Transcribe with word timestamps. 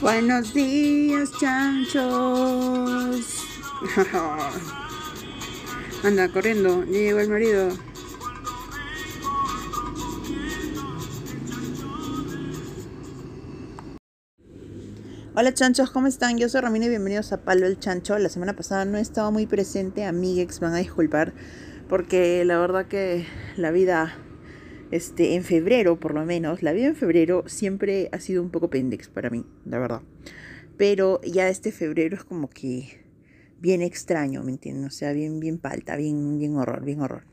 Buenos 0.00 0.54
días, 0.54 1.30
chanchos. 1.38 2.00
Anda 6.02 6.32
corriendo, 6.32 6.84
ya 6.84 6.92
llegó 6.92 7.20
el 7.20 7.28
marido. 7.28 7.68
Hola 15.34 15.52
chanchos, 15.52 15.90
¿cómo 15.90 16.06
están? 16.06 16.38
Yo 16.38 16.48
soy 16.48 16.62
Romina 16.62 16.86
y 16.86 16.88
bienvenidos 16.88 17.34
a 17.34 17.44
Palo 17.44 17.66
el 17.66 17.78
Chancho. 17.78 18.18
La 18.18 18.30
semana 18.30 18.56
pasada 18.56 18.86
no 18.86 18.96
estaba 18.96 19.30
muy 19.30 19.46
presente, 19.46 20.06
amiguex, 20.06 20.60
van 20.60 20.72
a 20.72 20.78
disculpar, 20.78 21.34
porque 21.90 22.42
la 22.46 22.58
verdad 22.58 22.86
que 22.86 23.26
la 23.56 23.70
vida, 23.70 24.16
este, 24.90 25.34
en 25.34 25.44
febrero 25.44 25.98
por 25.98 26.14
lo 26.14 26.24
menos, 26.24 26.62
la 26.62 26.72
vida 26.72 26.86
en 26.86 26.96
febrero 26.96 27.44
siempre 27.46 28.08
ha 28.12 28.20
sido 28.20 28.42
un 28.42 28.50
poco 28.50 28.70
pendex 28.70 29.08
para 29.08 29.30
mí, 29.30 29.44
la 29.64 29.78
verdad. 29.78 30.02
Pero 30.76 31.20
ya 31.22 31.48
este 31.48 31.72
febrero 31.72 32.16
es 32.16 32.24
como 32.24 32.48
que 32.48 33.00
bien 33.60 33.82
extraño, 33.82 34.42
¿me 34.42 34.52
entienden? 34.52 34.84
O 34.86 34.90
sea, 34.90 35.12
bien, 35.12 35.40
bien 35.40 35.58
palta, 35.58 35.96
bien, 35.96 36.38
bien 36.38 36.56
horror, 36.56 36.84
bien 36.84 37.00
horror. 37.00 37.24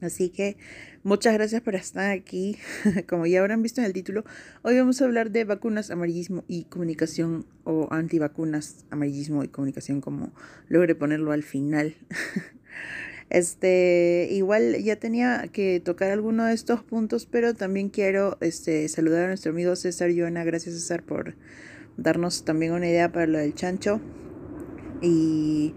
Así 0.00 0.28
que 0.28 0.56
muchas 1.02 1.34
gracias 1.34 1.62
por 1.62 1.74
estar 1.74 2.10
aquí. 2.10 2.58
Como 3.08 3.26
ya 3.26 3.40
habrán 3.40 3.62
visto 3.62 3.80
en 3.80 3.86
el 3.86 3.92
título, 3.92 4.24
hoy 4.62 4.76
vamos 4.78 5.00
a 5.00 5.04
hablar 5.06 5.30
de 5.30 5.44
vacunas, 5.44 5.90
amarillismo 5.90 6.44
y 6.46 6.64
comunicación 6.64 7.46
o 7.64 7.88
antivacunas, 7.90 8.84
amarillismo 8.90 9.44
y 9.44 9.48
comunicación, 9.48 10.00
como 10.00 10.34
logre 10.68 10.94
ponerlo 10.94 11.32
al 11.32 11.42
final. 11.42 11.94
Este, 13.30 14.28
igual 14.30 14.76
ya 14.82 14.96
tenía 14.96 15.48
que 15.52 15.80
tocar 15.80 16.10
alguno 16.10 16.44
de 16.44 16.54
estos 16.54 16.82
puntos, 16.82 17.26
pero 17.26 17.54
también 17.54 17.88
quiero 17.88 18.36
este, 18.40 18.88
saludar 18.88 19.24
a 19.24 19.28
nuestro 19.28 19.52
amigo 19.52 19.74
César 19.76 20.10
Joana. 20.16 20.44
Gracias 20.44 20.74
César 20.74 21.02
por 21.02 21.34
darnos 21.96 22.44
también 22.44 22.72
una 22.72 22.88
idea 22.88 23.10
para 23.12 23.26
lo 23.26 23.38
del 23.38 23.54
chancho. 23.54 24.00
Y 25.00 25.74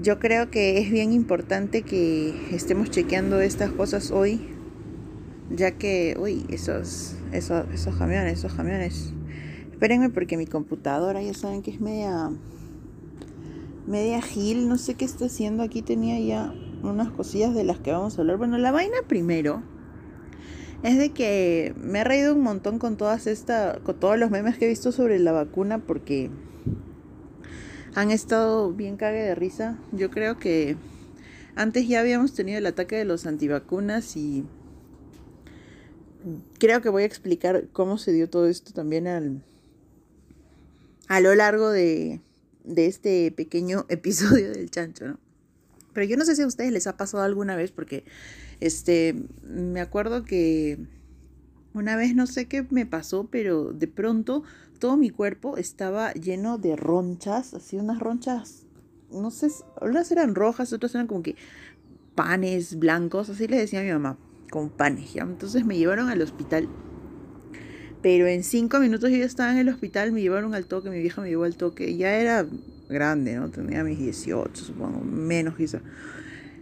yo 0.00 0.18
creo 0.18 0.50
que 0.50 0.78
es 0.78 0.90
bien 0.90 1.12
importante 1.12 1.82
que 1.82 2.34
estemos 2.54 2.90
chequeando 2.90 3.40
estas 3.40 3.70
cosas 3.70 4.10
hoy, 4.10 4.40
ya 5.50 5.72
que, 5.72 6.16
uy, 6.18 6.44
esos, 6.50 7.16
esos, 7.32 7.66
esos 7.72 7.96
camiones, 7.96 8.38
esos 8.38 8.54
camiones. 8.54 9.12
Espérenme 9.70 10.10
porque 10.10 10.36
mi 10.36 10.46
computadora 10.46 11.22
ya 11.22 11.34
saben 11.34 11.62
que 11.62 11.72
es 11.72 11.80
media, 11.80 12.30
media 13.86 14.22
gil, 14.22 14.68
no 14.68 14.78
sé 14.78 14.94
qué 14.94 15.04
está 15.04 15.26
haciendo. 15.26 15.62
Aquí 15.62 15.82
tenía 15.82 16.20
ya 16.20 16.54
unas 16.82 17.10
cosillas 17.10 17.54
de 17.54 17.64
las 17.64 17.78
que 17.78 17.92
vamos 17.92 18.16
a 18.16 18.22
hablar. 18.22 18.36
Bueno, 18.36 18.58
la 18.58 18.72
vaina 18.72 18.96
primero 19.06 19.62
es 20.82 20.98
de 20.98 21.10
que 21.10 21.74
me 21.76 22.00
ha 22.00 22.04
reído 22.04 22.34
un 22.34 22.42
montón 22.42 22.78
con 22.78 22.96
todas 22.96 23.26
esta, 23.26 23.78
con 23.84 23.98
todos 23.98 24.18
los 24.18 24.30
memes 24.30 24.58
que 24.58 24.66
he 24.66 24.68
visto 24.68 24.92
sobre 24.92 25.18
la 25.18 25.32
vacuna 25.32 25.78
porque 25.78 26.30
han 27.94 28.10
estado 28.10 28.72
bien 28.72 28.96
cague 28.96 29.22
de 29.22 29.34
risa. 29.34 29.78
Yo 29.92 30.10
creo 30.10 30.38
que 30.38 30.76
antes 31.54 31.86
ya 31.86 32.00
habíamos 32.00 32.34
tenido 32.34 32.58
el 32.58 32.66
ataque 32.66 32.96
de 32.96 33.04
los 33.04 33.26
antivacunas 33.26 34.16
y 34.16 34.44
creo 36.58 36.80
que 36.80 36.88
voy 36.88 37.02
a 37.02 37.06
explicar 37.06 37.68
cómo 37.72 37.98
se 37.98 38.12
dio 38.12 38.28
todo 38.28 38.46
esto 38.46 38.72
también 38.72 39.06
al, 39.06 39.42
a 41.08 41.20
lo 41.20 41.34
largo 41.34 41.70
de, 41.70 42.20
de 42.64 42.86
este 42.86 43.30
pequeño 43.30 43.86
episodio 43.88 44.50
del 44.52 44.70
chancho, 44.70 45.06
¿no? 45.06 45.21
Pero 45.92 46.06
yo 46.06 46.16
no 46.16 46.24
sé 46.24 46.36
si 46.36 46.42
a 46.42 46.46
ustedes 46.46 46.72
les 46.72 46.86
ha 46.86 46.96
pasado 46.96 47.22
alguna 47.22 47.56
vez 47.56 47.72
porque 47.72 48.04
este 48.60 49.14
me 49.42 49.80
acuerdo 49.80 50.24
que 50.24 50.78
una 51.74 51.96
vez 51.96 52.14
no 52.14 52.26
sé 52.26 52.46
qué 52.46 52.66
me 52.70 52.86
pasó, 52.86 53.28
pero 53.30 53.72
de 53.72 53.88
pronto 53.88 54.42
todo 54.78 54.96
mi 54.96 55.10
cuerpo 55.10 55.56
estaba 55.56 56.12
lleno 56.12 56.58
de 56.58 56.76
ronchas, 56.76 57.54
así 57.54 57.76
unas 57.76 57.98
ronchas, 57.98 58.66
no 59.10 59.30
sé, 59.30 59.48
unas 59.80 60.10
eran 60.10 60.34
rojas, 60.34 60.72
otras 60.72 60.94
eran 60.94 61.06
como 61.06 61.22
que 61.22 61.36
panes 62.14 62.78
blancos, 62.78 63.30
así 63.30 63.46
le 63.46 63.56
decía 63.56 63.80
a 63.80 63.82
mi 63.84 63.90
mamá, 63.90 64.18
con 64.50 64.70
panes, 64.70 65.14
¿ya? 65.14 65.22
Entonces 65.22 65.64
me 65.64 65.78
llevaron 65.78 66.08
al 66.08 66.20
hospital. 66.20 66.68
Pero 68.02 68.26
en 68.26 68.42
cinco 68.42 68.80
minutos 68.80 69.10
yo 69.10 69.16
ya 69.16 69.24
estaba 69.24 69.52
en 69.52 69.58
el 69.58 69.68
hospital, 69.68 70.12
me 70.12 70.20
llevaron 70.20 70.54
al 70.54 70.66
toque, 70.66 70.90
mi 70.90 71.00
vieja 71.00 71.22
me 71.22 71.28
llevó 71.28 71.44
al 71.44 71.56
toque, 71.56 71.96
ya 71.96 72.14
era 72.16 72.46
grande, 72.92 73.34
¿no? 73.34 73.50
Tenía 73.50 73.82
mis 73.82 73.98
18, 73.98 74.64
supongo, 74.64 75.00
menos 75.00 75.56
quizá. 75.56 75.80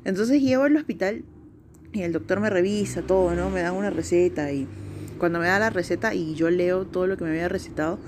Entonces 0.05 0.41
llego 0.41 0.63
al 0.63 0.77
hospital 0.77 1.25
y 1.93 2.03
el 2.03 2.13
doctor 2.13 2.41
me 2.41 2.51
revisa 2.51 3.03
todo, 3.03 3.35
¿no? 3.35 3.51
Me 3.51 3.61
dan 3.61 3.75
una 3.75 3.91
receta 3.91 4.53
y 4.53 4.67
cuando 5.19 5.39
me 5.39 5.47
da 5.47 5.59
la 5.59 5.71
receta 5.71 6.15
y 6.15 6.35
yo 6.35 6.51
leo 6.51 6.87
todo 6.87 7.07
lo 7.07 7.17
que 7.17 7.25
me 7.25 7.31
había 7.31 7.49
recetado, 7.49 7.99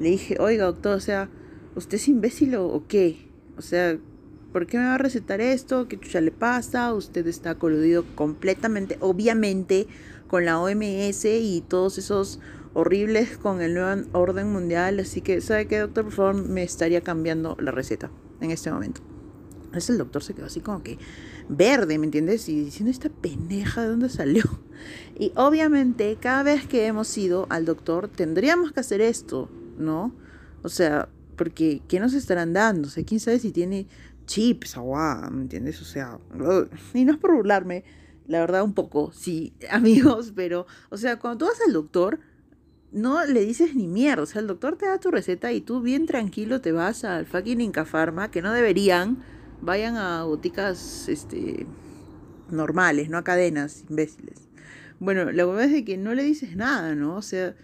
le 0.00 0.10
dije, 0.10 0.36
oiga 0.40 0.64
doctor, 0.64 0.96
o 0.96 1.00
sea, 1.00 1.28
¿usted 1.74 1.96
es 1.96 2.08
imbécil 2.08 2.54
o, 2.56 2.84
qué? 2.88 3.28
O 3.56 3.62
sea, 3.62 3.98
¿por 4.52 4.66
qué 4.66 4.78
me 4.78 4.84
va 4.84 4.94
a 4.94 4.98
recetar 4.98 5.40
esto? 5.40 5.88
¿Qué 5.88 5.98
chucha 5.98 6.20
le 6.20 6.30
pasa? 6.30 6.94
Usted 6.94 7.26
está 7.26 7.56
coludido 7.56 8.04
completamente, 8.14 8.96
obviamente, 9.00 9.86
con 10.26 10.44
la 10.44 10.58
OMS 10.58 11.24
y 11.26 11.62
todos 11.68 11.98
esos 11.98 12.40
horribles 12.74 13.38
con 13.38 13.62
el 13.62 13.74
nuevo 13.74 14.02
orden 14.12 14.52
mundial. 14.52 15.00
Así 15.00 15.20
que, 15.20 15.40
¿sabe 15.40 15.66
qué, 15.66 15.78
doctor? 15.78 16.04
Por 16.04 16.12
favor, 16.12 16.34
me 16.34 16.62
estaría 16.62 17.00
cambiando 17.00 17.56
la 17.60 17.70
receta 17.70 18.10
en 18.40 18.50
este 18.50 18.70
momento. 18.70 19.00
Entonces 19.64 19.90
el 19.90 19.98
doctor 19.98 20.22
se 20.22 20.34
quedó 20.34 20.46
así 20.46 20.60
como 20.60 20.82
que 20.82 20.98
verde, 21.48 21.98
¿me 21.98 22.06
entiendes? 22.06 22.48
Y 22.48 22.64
diciendo, 22.64 22.90
esta 22.90 23.08
pendeja, 23.08 23.82
¿de 23.82 23.88
dónde 23.88 24.08
salió? 24.08 24.44
Y 25.18 25.32
obviamente, 25.36 26.18
cada 26.20 26.42
vez 26.42 26.66
que 26.66 26.86
hemos 26.86 27.16
ido 27.16 27.46
al 27.48 27.64
doctor, 27.64 28.08
tendríamos 28.08 28.72
que 28.72 28.80
hacer 28.80 29.00
esto, 29.00 29.48
¿no? 29.78 30.12
O 30.62 30.68
sea, 30.68 31.08
porque 31.36 31.80
¿qué 31.88 32.00
nos 32.00 32.14
estarán 32.14 32.52
dando? 32.52 32.88
O 32.88 32.90
sea, 32.90 33.04
quién 33.04 33.20
sabe 33.20 33.38
si 33.38 33.52
tiene 33.52 33.86
chips, 34.26 34.76
agua, 34.76 35.30
¿me 35.30 35.42
entiendes? 35.42 35.80
O 35.80 35.84
sea, 35.84 36.18
y 36.92 37.04
no 37.04 37.12
es 37.12 37.18
por 37.18 37.34
burlarme, 37.34 37.84
la 38.26 38.40
verdad, 38.40 38.64
un 38.64 38.74
poco, 38.74 39.12
sí, 39.12 39.54
amigos, 39.70 40.32
pero, 40.34 40.66
o 40.90 40.96
sea, 40.96 41.18
cuando 41.18 41.38
tú 41.38 41.44
vas 41.46 41.60
al 41.66 41.72
doctor, 41.72 42.20
no 42.94 43.26
le 43.26 43.44
dices 43.44 43.74
ni 43.74 43.86
mierda. 43.86 44.22
O 44.22 44.26
sea, 44.26 44.40
el 44.40 44.46
doctor 44.46 44.76
te 44.76 44.86
da 44.86 44.98
tu 44.98 45.10
receta 45.10 45.52
y 45.52 45.60
tú 45.60 45.82
bien 45.82 46.06
tranquilo 46.06 46.60
te 46.60 46.72
vas 46.72 47.04
al 47.04 47.26
fucking 47.26 47.60
Inca 47.60 47.84
Pharma, 47.84 48.30
que 48.30 48.40
no 48.40 48.52
deberían. 48.52 49.18
Vayan 49.60 49.96
a 49.96 50.24
boticas 50.24 51.08
este, 51.08 51.66
normales, 52.50 53.10
no 53.10 53.18
a 53.18 53.24
cadenas 53.24 53.84
imbéciles. 53.90 54.48
Bueno, 55.00 55.30
la 55.32 55.44
verdad 55.44 55.64
es 55.64 55.72
de 55.72 55.84
que 55.84 55.96
no 55.96 56.14
le 56.14 56.22
dices 56.22 56.56
nada, 56.56 56.94
¿no? 56.94 57.16
O 57.16 57.22
sea, 57.22 57.56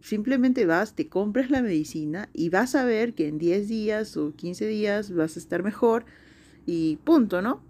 simplemente 0.00 0.66
vas, 0.66 0.94
te 0.94 1.08
compras 1.08 1.50
la 1.50 1.62
medicina 1.62 2.28
y 2.32 2.48
vas 2.48 2.74
a 2.74 2.84
ver 2.84 3.14
que 3.14 3.28
en 3.28 3.38
10 3.38 3.68
días 3.68 4.16
o 4.16 4.34
15 4.34 4.66
días 4.66 5.14
vas 5.14 5.36
a 5.36 5.38
estar 5.38 5.62
mejor 5.62 6.04
y 6.66 6.96
punto, 7.04 7.40
¿no? 7.40 7.62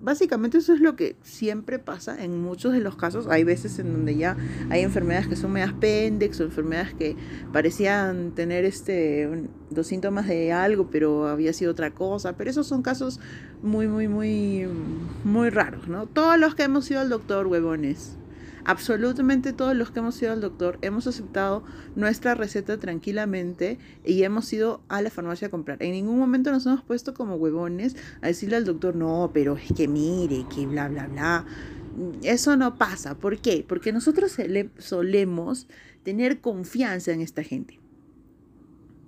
Básicamente 0.00 0.58
eso 0.58 0.72
es 0.72 0.80
lo 0.80 0.96
que 0.96 1.16
siempre 1.22 1.78
pasa 1.78 2.22
en 2.22 2.40
muchos 2.40 2.72
de 2.72 2.80
los 2.80 2.96
casos. 2.96 3.26
Hay 3.28 3.44
veces 3.44 3.78
en 3.78 3.92
donde 3.92 4.16
ya 4.16 4.36
hay 4.70 4.82
enfermedades 4.82 5.28
que 5.28 5.36
son 5.36 5.52
medias 5.52 5.72
pendex 5.74 6.40
o 6.40 6.44
enfermedades 6.44 6.94
que 6.94 7.16
parecían 7.52 8.32
tener 8.32 8.64
este 8.64 9.28
los 9.74 9.86
síntomas 9.86 10.26
de 10.26 10.52
algo, 10.52 10.90
pero 10.90 11.28
había 11.28 11.52
sido 11.52 11.72
otra 11.72 11.92
cosa. 11.92 12.36
Pero 12.36 12.50
esos 12.50 12.66
son 12.66 12.82
casos 12.82 13.20
muy, 13.62 13.88
muy, 13.88 14.08
muy, 14.08 14.66
muy 15.24 15.50
raros, 15.50 15.88
¿no? 15.88 16.06
Todos 16.06 16.38
los 16.38 16.54
que 16.54 16.64
hemos 16.64 16.90
ido 16.90 17.00
al 17.00 17.08
doctor, 17.08 17.46
huevones, 17.46 18.16
Absolutamente 18.64 19.52
todos 19.52 19.74
los 19.74 19.90
que 19.90 20.00
hemos 20.00 20.20
ido 20.22 20.32
al 20.32 20.40
doctor 20.40 20.78
hemos 20.82 21.06
aceptado 21.06 21.64
nuestra 21.96 22.34
receta 22.34 22.78
tranquilamente 22.78 23.78
y 24.04 24.22
hemos 24.22 24.52
ido 24.52 24.82
a 24.88 25.02
la 25.02 25.10
farmacia 25.10 25.48
a 25.48 25.50
comprar. 25.50 25.82
En 25.82 25.92
ningún 25.92 26.18
momento 26.18 26.50
nos 26.50 26.66
hemos 26.66 26.82
puesto 26.82 27.14
como 27.14 27.36
huevones 27.36 27.96
a 28.20 28.28
decirle 28.28 28.56
al 28.56 28.64
doctor, 28.64 28.96
no, 28.96 29.30
pero 29.32 29.56
es 29.56 29.72
que 29.74 29.88
mire, 29.88 30.46
que 30.54 30.66
bla, 30.66 30.88
bla, 30.88 31.06
bla. 31.06 31.44
Eso 32.22 32.56
no 32.56 32.76
pasa. 32.76 33.16
¿Por 33.16 33.38
qué? 33.38 33.64
Porque 33.66 33.92
nosotros 33.92 34.36
solemos 34.78 35.66
tener 36.02 36.40
confianza 36.40 37.12
en 37.12 37.20
esta 37.20 37.42
gente. 37.42 37.78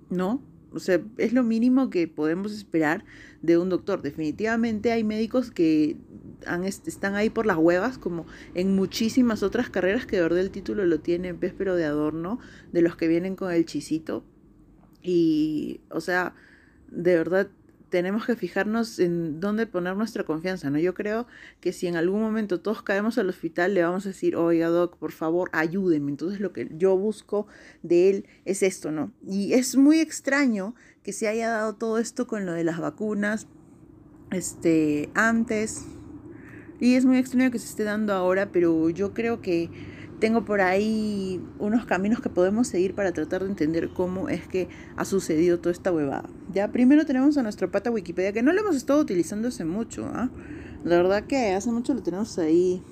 ¿No? 0.09 0.41
O 0.73 0.79
sea, 0.79 1.01
es 1.17 1.33
lo 1.33 1.43
mínimo 1.43 1.89
que 1.89 2.07
podemos 2.07 2.51
esperar 2.53 3.05
de 3.41 3.57
un 3.57 3.69
doctor. 3.69 4.01
Definitivamente 4.01 4.91
hay 4.91 5.03
médicos 5.03 5.51
que 5.51 5.97
están 6.85 7.15
ahí 7.15 7.29
por 7.29 7.45
las 7.45 7.57
huevas, 7.57 7.97
como 7.97 8.25
en 8.53 8.75
muchísimas 8.75 9.43
otras 9.43 9.69
carreras 9.69 10.05
que 10.05 10.17
de 10.17 10.23
verdad 10.23 10.39
el 10.39 10.51
título 10.51 10.85
lo 10.85 10.99
tienen, 10.99 11.37
pez 11.37 11.53
pero 11.57 11.75
de 11.75 11.85
adorno, 11.85 12.39
de 12.71 12.81
los 12.81 12.95
que 12.95 13.07
vienen 13.07 13.35
con 13.35 13.51
el 13.51 13.65
chisito. 13.65 14.23
Y, 15.01 15.81
o 15.89 16.01
sea, 16.01 16.35
de 16.89 17.15
verdad 17.15 17.49
tenemos 17.93 18.25
que 18.25 18.35
fijarnos 18.35 18.97
en 18.97 19.39
dónde 19.39 19.67
poner 19.67 19.95
nuestra 19.95 20.23
confianza, 20.23 20.71
¿no? 20.71 20.79
Yo 20.79 20.95
creo 20.95 21.27
que 21.61 21.71
si 21.71 21.85
en 21.85 21.95
algún 21.95 22.23
momento 22.23 22.59
todos 22.59 22.81
caemos 22.81 23.19
al 23.19 23.29
hospital, 23.29 23.75
le 23.75 23.83
vamos 23.83 24.07
a 24.07 24.09
decir, 24.09 24.35
oiga, 24.35 24.69
doc, 24.69 24.97
por 24.97 25.11
favor, 25.11 25.51
ayúdenme. 25.53 26.09
Entonces 26.09 26.39
lo 26.39 26.53
que 26.53 26.67
yo 26.75 26.97
busco 26.97 27.45
de 27.83 28.09
él 28.09 28.25
es 28.45 28.63
esto, 28.63 28.91
¿no? 28.91 29.11
Y 29.23 29.53
es 29.53 29.75
muy 29.75 29.99
extraño 29.99 30.73
que 31.03 31.13
se 31.13 31.27
haya 31.27 31.49
dado 31.49 31.75
todo 31.75 31.99
esto 31.99 32.25
con 32.25 32.47
lo 32.47 32.53
de 32.53 32.63
las 32.63 32.79
vacunas, 32.79 33.45
este, 34.31 35.11
antes. 35.13 35.85
Y 36.79 36.95
es 36.95 37.05
muy 37.05 37.19
extraño 37.19 37.51
que 37.51 37.59
se 37.59 37.67
esté 37.67 37.83
dando 37.83 38.13
ahora, 38.13 38.51
pero 38.51 38.89
yo 38.89 39.13
creo 39.13 39.39
que 39.39 39.69
tengo 40.19 40.45
por 40.45 40.61
ahí 40.61 41.39
unos 41.59 41.85
caminos 41.85 42.21
que 42.21 42.29
podemos 42.29 42.67
seguir 42.67 42.95
para 42.95 43.11
tratar 43.11 43.43
de 43.43 43.49
entender 43.49 43.89
cómo 43.89 44.29
es 44.29 44.47
que 44.47 44.67
ha 44.95 45.05
sucedido 45.05 45.59
toda 45.59 45.73
esta 45.73 45.91
huevada. 45.91 46.27
Ya, 46.53 46.71
primero 46.71 47.03
tenemos 47.03 47.35
a 47.37 47.41
nuestro 47.41 47.71
pata 47.71 47.89
Wikipedia, 47.89 48.31
que 48.31 48.43
no 48.43 48.53
lo 48.53 48.61
hemos 48.61 48.75
estado 48.75 48.99
utilizando 48.99 49.47
hace 49.47 49.65
mucho, 49.65 50.05
¿ah? 50.13 50.29
La 50.83 50.97
verdad 50.97 51.23
que 51.23 51.53
hace 51.53 51.71
mucho 51.71 51.95
lo 51.95 52.03
tenemos 52.03 52.37
ahí 52.37 52.83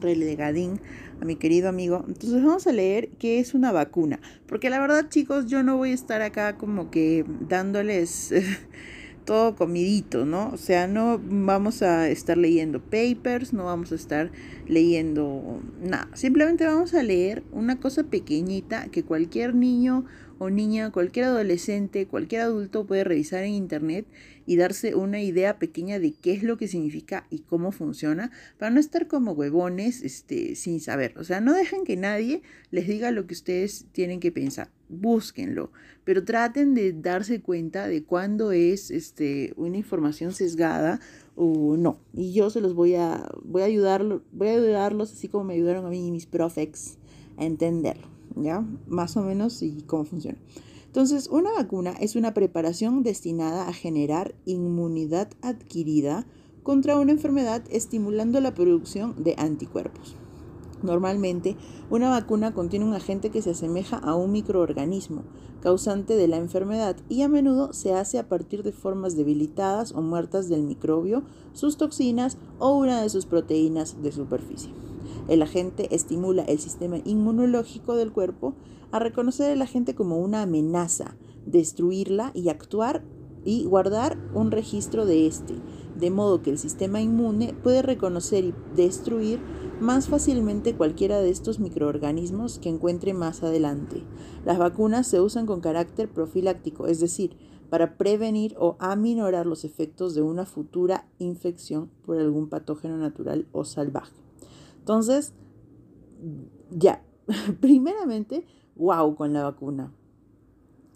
relegadín 0.00 0.80
a 1.20 1.24
mi 1.24 1.34
querido 1.34 1.68
amigo. 1.68 2.04
Entonces 2.06 2.44
vamos 2.44 2.68
a 2.68 2.72
leer 2.72 3.08
qué 3.18 3.40
es 3.40 3.54
una 3.54 3.72
vacuna. 3.72 4.20
Porque 4.46 4.70
la 4.70 4.78
verdad, 4.78 5.08
chicos, 5.08 5.46
yo 5.46 5.64
no 5.64 5.76
voy 5.76 5.90
a 5.90 5.94
estar 5.94 6.22
acá 6.22 6.56
como 6.58 6.92
que 6.92 7.24
dándoles 7.48 8.32
todo 9.26 9.56
comidito, 9.56 10.24
¿no? 10.24 10.50
O 10.50 10.56
sea, 10.56 10.86
no 10.86 11.20
vamos 11.22 11.82
a 11.82 12.08
estar 12.08 12.38
leyendo 12.38 12.80
papers, 12.80 13.52
no 13.52 13.64
vamos 13.66 13.92
a 13.92 13.96
estar 13.96 14.30
leyendo 14.66 15.60
nada. 15.82 16.08
Simplemente 16.14 16.64
vamos 16.64 16.94
a 16.94 17.02
leer 17.02 17.42
una 17.52 17.78
cosa 17.78 18.04
pequeñita 18.04 18.86
que 18.86 19.02
cualquier 19.02 19.54
niño 19.54 20.06
o 20.38 20.48
niña, 20.48 20.92
cualquier 20.92 21.26
adolescente, 21.26 22.06
cualquier 22.06 22.42
adulto 22.42 22.86
puede 22.86 23.04
revisar 23.04 23.42
en 23.42 23.52
internet 23.52 24.06
y 24.46 24.56
darse 24.56 24.94
una 24.94 25.20
idea 25.20 25.58
pequeña 25.58 25.98
de 25.98 26.12
qué 26.12 26.32
es 26.32 26.42
lo 26.42 26.56
que 26.56 26.68
significa 26.68 27.26
y 27.28 27.40
cómo 27.40 27.72
funciona, 27.72 28.30
para 28.58 28.70
no 28.70 28.78
estar 28.78 29.08
como 29.08 29.32
huevones 29.32 30.02
este, 30.02 30.54
sin 30.54 30.80
saber. 30.80 31.14
O 31.18 31.24
sea, 31.24 31.40
no 31.40 31.52
dejen 31.52 31.84
que 31.84 31.96
nadie 31.96 32.42
les 32.70 32.86
diga 32.86 33.10
lo 33.10 33.26
que 33.26 33.34
ustedes 33.34 33.86
tienen 33.92 34.20
que 34.20 34.30
pensar. 34.30 34.70
Búsquenlo, 34.88 35.70
pero 36.04 36.24
traten 36.24 36.74
de 36.74 36.92
darse 36.92 37.40
cuenta 37.40 37.88
de 37.88 38.04
cuándo 38.04 38.52
es 38.52 38.90
este, 38.90 39.52
una 39.56 39.76
información 39.76 40.32
sesgada 40.32 41.00
o 41.34 41.76
no. 41.76 41.98
Y 42.14 42.32
yo 42.32 42.50
se 42.50 42.60
los 42.60 42.74
voy 42.74 42.94
a, 42.94 43.28
voy 43.44 43.62
a 43.62 43.66
ayudarlo, 43.66 44.22
voy 44.32 44.48
a 44.48 44.52
ayudarlos 44.52 45.12
así 45.12 45.28
como 45.28 45.44
me 45.44 45.54
ayudaron 45.54 45.86
a 45.86 45.90
mí 45.90 46.06
y 46.06 46.10
mis 46.12 46.26
profex 46.26 46.98
a 47.36 47.44
entenderlo. 47.44 48.08
¿ya? 48.36 48.64
Más 48.86 49.16
o 49.16 49.22
menos 49.22 49.62
y 49.62 49.82
cómo 49.86 50.04
funciona. 50.04 50.38
Entonces, 50.86 51.28
una 51.28 51.52
vacuna 51.52 51.92
es 52.00 52.16
una 52.16 52.32
preparación 52.32 53.02
destinada 53.02 53.68
a 53.68 53.72
generar 53.72 54.34
inmunidad 54.46 55.28
adquirida 55.42 56.26
contra 56.62 56.98
una 56.98 57.12
enfermedad 57.12 57.62
estimulando 57.70 58.40
la 58.40 58.54
producción 58.54 59.22
de 59.22 59.34
anticuerpos. 59.36 60.16
Normalmente, 60.86 61.56
una 61.90 62.08
vacuna 62.08 62.54
contiene 62.54 62.84
un 62.84 62.94
agente 62.94 63.30
que 63.30 63.42
se 63.42 63.50
asemeja 63.50 63.98
a 63.98 64.14
un 64.14 64.30
microorganismo 64.30 65.24
causante 65.60 66.14
de 66.14 66.28
la 66.28 66.36
enfermedad 66.36 66.96
y 67.08 67.22
a 67.22 67.28
menudo 67.28 67.72
se 67.72 67.92
hace 67.92 68.20
a 68.20 68.28
partir 68.28 68.62
de 68.62 68.70
formas 68.70 69.16
debilitadas 69.16 69.92
o 69.92 70.00
muertas 70.00 70.48
del 70.48 70.62
microbio, 70.62 71.24
sus 71.52 71.76
toxinas 71.76 72.38
o 72.60 72.76
una 72.76 73.02
de 73.02 73.08
sus 73.08 73.26
proteínas 73.26 74.00
de 74.00 74.12
superficie. 74.12 74.72
El 75.26 75.42
agente 75.42 75.92
estimula 75.92 76.44
el 76.44 76.60
sistema 76.60 76.98
inmunológico 77.04 77.96
del 77.96 78.12
cuerpo 78.12 78.54
a 78.92 79.00
reconocer 79.00 79.50
el 79.50 79.60
agente 79.60 79.96
como 79.96 80.18
una 80.18 80.42
amenaza, 80.42 81.16
destruirla 81.46 82.30
y 82.32 82.48
actuar 82.48 83.02
y 83.46 83.64
guardar 83.64 84.18
un 84.34 84.50
registro 84.50 85.06
de 85.06 85.26
este, 85.26 85.54
de 85.98 86.10
modo 86.10 86.42
que 86.42 86.50
el 86.50 86.58
sistema 86.58 87.00
inmune 87.00 87.54
puede 87.62 87.80
reconocer 87.80 88.44
y 88.44 88.54
destruir 88.74 89.40
más 89.80 90.08
fácilmente 90.08 90.74
cualquiera 90.74 91.20
de 91.20 91.30
estos 91.30 91.60
microorganismos 91.60 92.58
que 92.58 92.68
encuentre 92.68 93.14
más 93.14 93.44
adelante. 93.44 94.02
Las 94.44 94.58
vacunas 94.58 95.06
se 95.06 95.20
usan 95.20 95.46
con 95.46 95.60
carácter 95.60 96.10
profiláctico, 96.10 96.88
es 96.88 96.98
decir, 96.98 97.36
para 97.70 97.96
prevenir 97.96 98.56
o 98.58 98.76
aminorar 98.80 99.46
los 99.46 99.64
efectos 99.64 100.14
de 100.14 100.22
una 100.22 100.44
futura 100.44 101.08
infección 101.18 101.90
por 102.04 102.18
algún 102.18 102.48
patógeno 102.48 102.98
natural 102.98 103.46
o 103.52 103.64
salvaje. 103.64 104.14
Entonces, 104.78 105.34
ya, 106.70 107.04
primeramente, 107.60 108.44
wow 108.74 109.14
con 109.14 109.32
la 109.32 109.44
vacuna. 109.44 109.92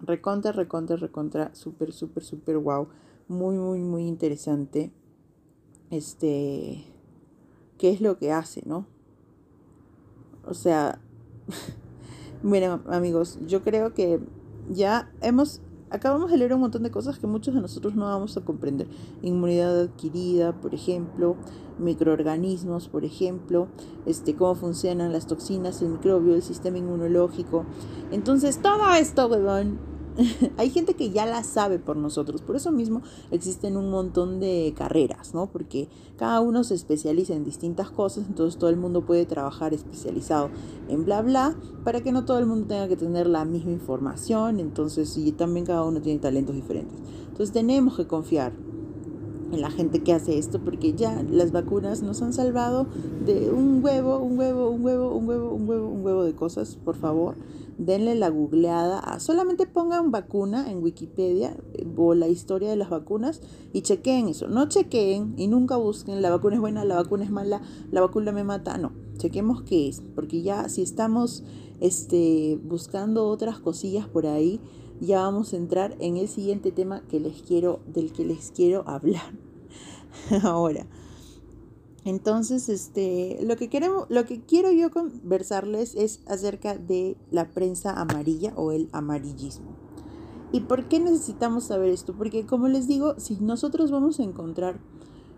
Recontra, 0.01 0.53
recontra, 0.53 0.97
recontra, 0.97 1.55
súper, 1.55 1.93
súper, 1.93 2.23
súper 2.23 2.59
wow. 2.59 2.89
Muy, 3.29 3.57
muy, 3.57 3.81
muy 3.81 4.07
interesante. 4.07 4.91
Este, 5.91 6.85
¿qué 7.79 7.91
es 7.91 8.01
lo 8.01 8.19
que 8.19 8.33
hace, 8.33 8.63
no? 8.67 8.87
O 10.47 10.55
sea, 10.55 11.01
bueno, 12.43 12.81
amigos, 12.87 13.39
yo 13.47 13.63
creo 13.63 13.95
que 13.95 14.21
ya 14.69 15.13
hemos 15.21 15.61
acabamos 15.91 16.31
de 16.31 16.39
leer 16.39 16.55
un 16.55 16.61
montón 16.61 16.83
de 16.83 16.91
cosas 16.91 17.19
que 17.19 17.27
muchos 17.27 17.55
de 17.55 17.61
nosotros 17.61 17.95
no 17.95 18.05
vamos 18.05 18.37
a 18.37 18.41
comprender. 18.43 18.89
Inmunidad 19.23 19.81
adquirida, 19.81 20.53
por 20.53 20.75
ejemplo, 20.75 21.37
microorganismos, 21.79 22.89
por 22.89 23.05
ejemplo, 23.05 23.69
este, 24.07 24.35
cómo 24.35 24.55
funcionan 24.55 25.13
las 25.13 25.27
toxinas, 25.27 25.83
el 25.83 25.91
microbio, 25.91 26.35
el 26.35 26.43
sistema 26.43 26.79
inmunológico. 26.79 27.65
Entonces, 28.13 28.63
todo 28.63 28.93
esto, 28.95 29.27
weón, 29.27 29.79
hay 30.57 30.71
gente 30.71 30.95
que 30.95 31.11
ya 31.11 31.27
la 31.27 31.43
sabe 31.45 31.79
por 31.79 31.97
nosotros. 31.97 32.43
Por 32.43 32.57
eso 32.57 32.73
mismo 32.73 33.03
existen 33.31 33.77
un 33.77 33.91
montón 33.91 34.41
de 34.41 34.75
carreras, 34.77 35.35
¿no? 35.35 35.47
Porque 35.51 35.89
cada 36.17 36.41
uno 36.41 36.65
se 36.65 36.75
especializa 36.75 37.35
en 37.35 37.45
distintas 37.45 37.91
cosas, 37.91 38.27
entonces 38.29 38.59
todo 38.59 38.71
el 38.71 38.77
mundo 38.77 39.05
puede 39.05 39.27
trabajar 39.27 39.75
especializado 39.75 40.51
en 40.89 41.05
bla 41.05 41.23
bla, 41.23 41.57
para 41.85 42.03
que 42.03 42.13
no 42.13 42.25
todo 42.25 42.39
el 42.39 42.47
mundo 42.47 42.67
tenga 42.67 42.89
que 42.89 42.97
tener 42.97 43.27
la 43.27 43.45
misma 43.45 43.73
información. 43.73 44.61
Entonces, 44.61 45.17
y 45.17 45.33
también 45.33 45.67
cada 45.67 45.85
uno 45.85 46.01
tiene 46.01 46.21
talentos 46.21 46.55
diferentes. 46.55 46.99
Entonces 47.29 47.53
tenemos 47.53 47.97
que 47.97 48.07
confiar 48.07 48.53
en 49.53 49.61
la 49.61 49.71
gente 49.71 50.03
que 50.03 50.13
hace 50.13 50.39
esto, 50.39 50.61
porque 50.61 50.95
ya 50.95 51.23
las 51.31 51.53
vacunas 51.53 52.03
nos 52.03 52.23
han 52.23 52.33
salvado 52.33 52.87
de 53.27 53.51
un 53.51 53.83
huevo, 53.83 54.19
un 54.19 54.39
huevo, 54.39 54.71
un 54.71 54.85
huevo, 54.85 55.15
un 55.15 55.29
huevo, 55.29 55.55
un 55.55 55.69
huevo, 55.69 55.89
un 55.89 56.05
huevo 56.05 56.25
de 56.25 56.35
cosas, 56.35 56.77
por 56.77 56.97
favor 56.97 57.37
denle 57.81 58.15
la 58.15 58.29
googleada, 58.29 59.19
solamente 59.21 59.67
pongan 59.67 60.11
vacuna 60.11 60.71
en 60.71 60.83
Wikipedia 60.83 61.57
eh, 61.73 61.87
o 61.97 62.15
la 62.15 62.29
historia 62.29 62.69
de 62.69 62.77
las 62.77 62.91
vacunas 62.91 63.41
y 63.73 63.81
chequeen 63.81 64.29
eso. 64.29 64.49
No 64.49 64.69
chequeen 64.69 65.35
y 65.39 65.49
nunca 65.49 65.77
busquen 65.77 66.21
la 66.21 66.31
vacuna 66.31 66.57
es 66.57 66.61
buena, 66.61 66.85
la 66.85 66.97
vacuna 66.97 67.25
es 67.25 67.31
mala, 67.31 67.63
la 67.91 68.03
vacuna 68.03 68.33
me 68.33 68.45
mata. 68.45 68.77
No, 68.77 68.93
chequemos 69.17 69.63
qué 69.63 69.89
es, 69.89 70.03
porque 70.15 70.43
ya 70.43 70.69
si 70.69 70.83
estamos 70.83 71.43
este, 71.81 72.59
buscando 72.63 73.27
otras 73.27 73.59
cosillas 73.59 74.07
por 74.07 74.27
ahí, 74.27 74.61
ya 75.01 75.23
vamos 75.23 75.53
a 75.53 75.57
entrar 75.57 75.97
en 75.99 76.17
el 76.17 76.29
siguiente 76.29 76.73
tema 76.73 77.03
que 77.09 77.21
les 77.21 77.43
quiero, 77.43 77.81
del 77.87 78.13
que 78.13 78.25
les 78.25 78.51
quiero 78.51 78.87
hablar. 78.87 79.35
Ahora. 80.43 80.87
Entonces, 82.05 82.69
este, 82.69 83.39
lo 83.43 83.57
que 83.57 83.69
queremos, 83.69 84.07
lo 84.09 84.25
que 84.25 84.41
quiero 84.41 84.73
yo 84.73 84.91
conversarles 84.91 85.95
es 85.95 86.21
acerca 86.27 86.77
de 86.79 87.17
la 87.31 87.51
prensa 87.51 88.01
amarilla 88.01 88.55
o 88.57 88.73
el 88.73 88.89
amarillismo. 88.93 89.77
¿Y 90.53 90.61
por 90.61 90.89
qué 90.89 90.99
necesitamos 90.99 91.65
saber 91.65 91.91
esto? 91.91 92.15
Porque 92.17 92.47
como 92.47 92.69
les 92.69 92.89
digo, 92.89 93.15
si 93.19 93.37
nosotros 93.37 93.91
vamos 93.91 94.19
a 94.19 94.25
encontrar 94.25 94.81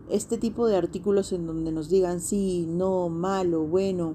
este 0.08 0.38
tipo 0.38 0.66
de 0.66 0.76
artículos 0.76 1.32
en 1.32 1.46
donde 1.46 1.72
nos 1.72 1.88
digan 1.88 2.20
sí, 2.20 2.66
no, 2.68 3.08
malo, 3.08 3.66
bueno, 3.66 4.14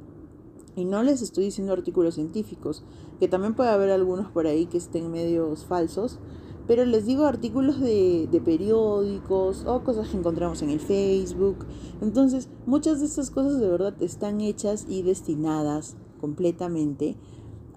y 0.75 0.86
no 0.86 1.04
les 1.04 1.22
estoy 1.22 1.46
diciendo 1.46 1.74
artículos 1.74 2.16
científicos, 2.16 2.84
que 3.20 3.28
también 3.28 3.54
puede 3.56 3.70
haber 3.70 3.90
algunos 3.92 4.30
por 4.32 4.48
ahí 4.48 4.66
que 4.66 4.78
estén 4.78 5.12
medios 5.12 5.66
falsos, 5.66 6.20
pero 6.68 6.84
les 6.86 7.06
digo 7.06 7.26
artículos 7.26 7.80
de, 7.80 8.42
periódicos 8.44 9.64
o 9.66 9.84
cosas 9.84 10.10
que 10.10 10.18
encontramos 10.18 10.62
en 10.62 10.70
el 10.70 10.82
Facebook. 10.82 11.66
Entonces, 12.02 12.50
muchas 12.66 13.00
de 13.00 13.06
estas 13.06 13.32
cosas 13.32 13.60
de 13.60 13.70
verdad 13.70 13.94
están 14.02 14.42
hechas 14.42 14.86
y 14.88 15.02
destinadas 15.02 15.96
completamente 16.20 17.16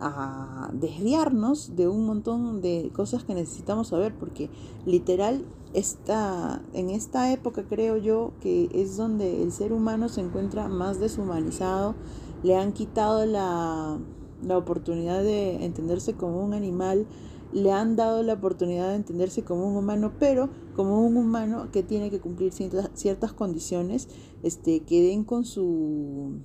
a 0.01 0.71
desviarnos 0.73 1.77
de 1.77 1.87
un 1.87 2.07
montón 2.07 2.63
de 2.63 2.91
cosas 2.95 3.23
que 3.23 3.35
necesitamos 3.35 3.89
saber, 3.89 4.15
porque 4.19 4.51
literal 4.87 5.45
está 5.73 6.63
en 6.73 6.91
esta 6.91 7.33
época 7.33 7.63
creo 7.69 7.97
yo 7.97 8.33
que 8.41 8.69
es 8.73 8.97
donde 8.97 9.43
el 9.43 9.53
ser 9.53 9.73
humano 9.73 10.09
se 10.09 10.21
encuentra 10.21 10.69
más 10.69 10.99
deshumanizado, 10.99 11.95
le 12.43 12.57
han 12.57 12.73
quitado 12.73 13.25
la, 13.27 13.99
la 14.43 14.59
oportunidad 14.59 15.23
de 15.23 15.65
entenderse 15.65 16.15
como 16.15 16.45
un 16.45 16.55
animal, 16.55 17.07
le 17.53 17.73
han 17.73 17.97
dado 17.97 18.23
la 18.23 18.35
oportunidad 18.35 18.91
de 18.91 18.97
entenderse 18.97 19.43
como 19.43 19.69
un 19.69 19.77
humano, 19.77 20.13
pero 20.19 20.51
como 20.77 21.05
un 21.05 21.17
humano 21.17 21.71
que 21.73 21.83
tiene 21.83 22.11
que 22.11 22.21
cumplir 22.21 22.53
ciertas, 22.53 22.91
ciertas 22.95 23.33
condiciones 23.33 24.09
este, 24.43 24.81
que 24.81 25.03
den 25.03 25.25
con 25.25 25.45
su, 25.45 26.41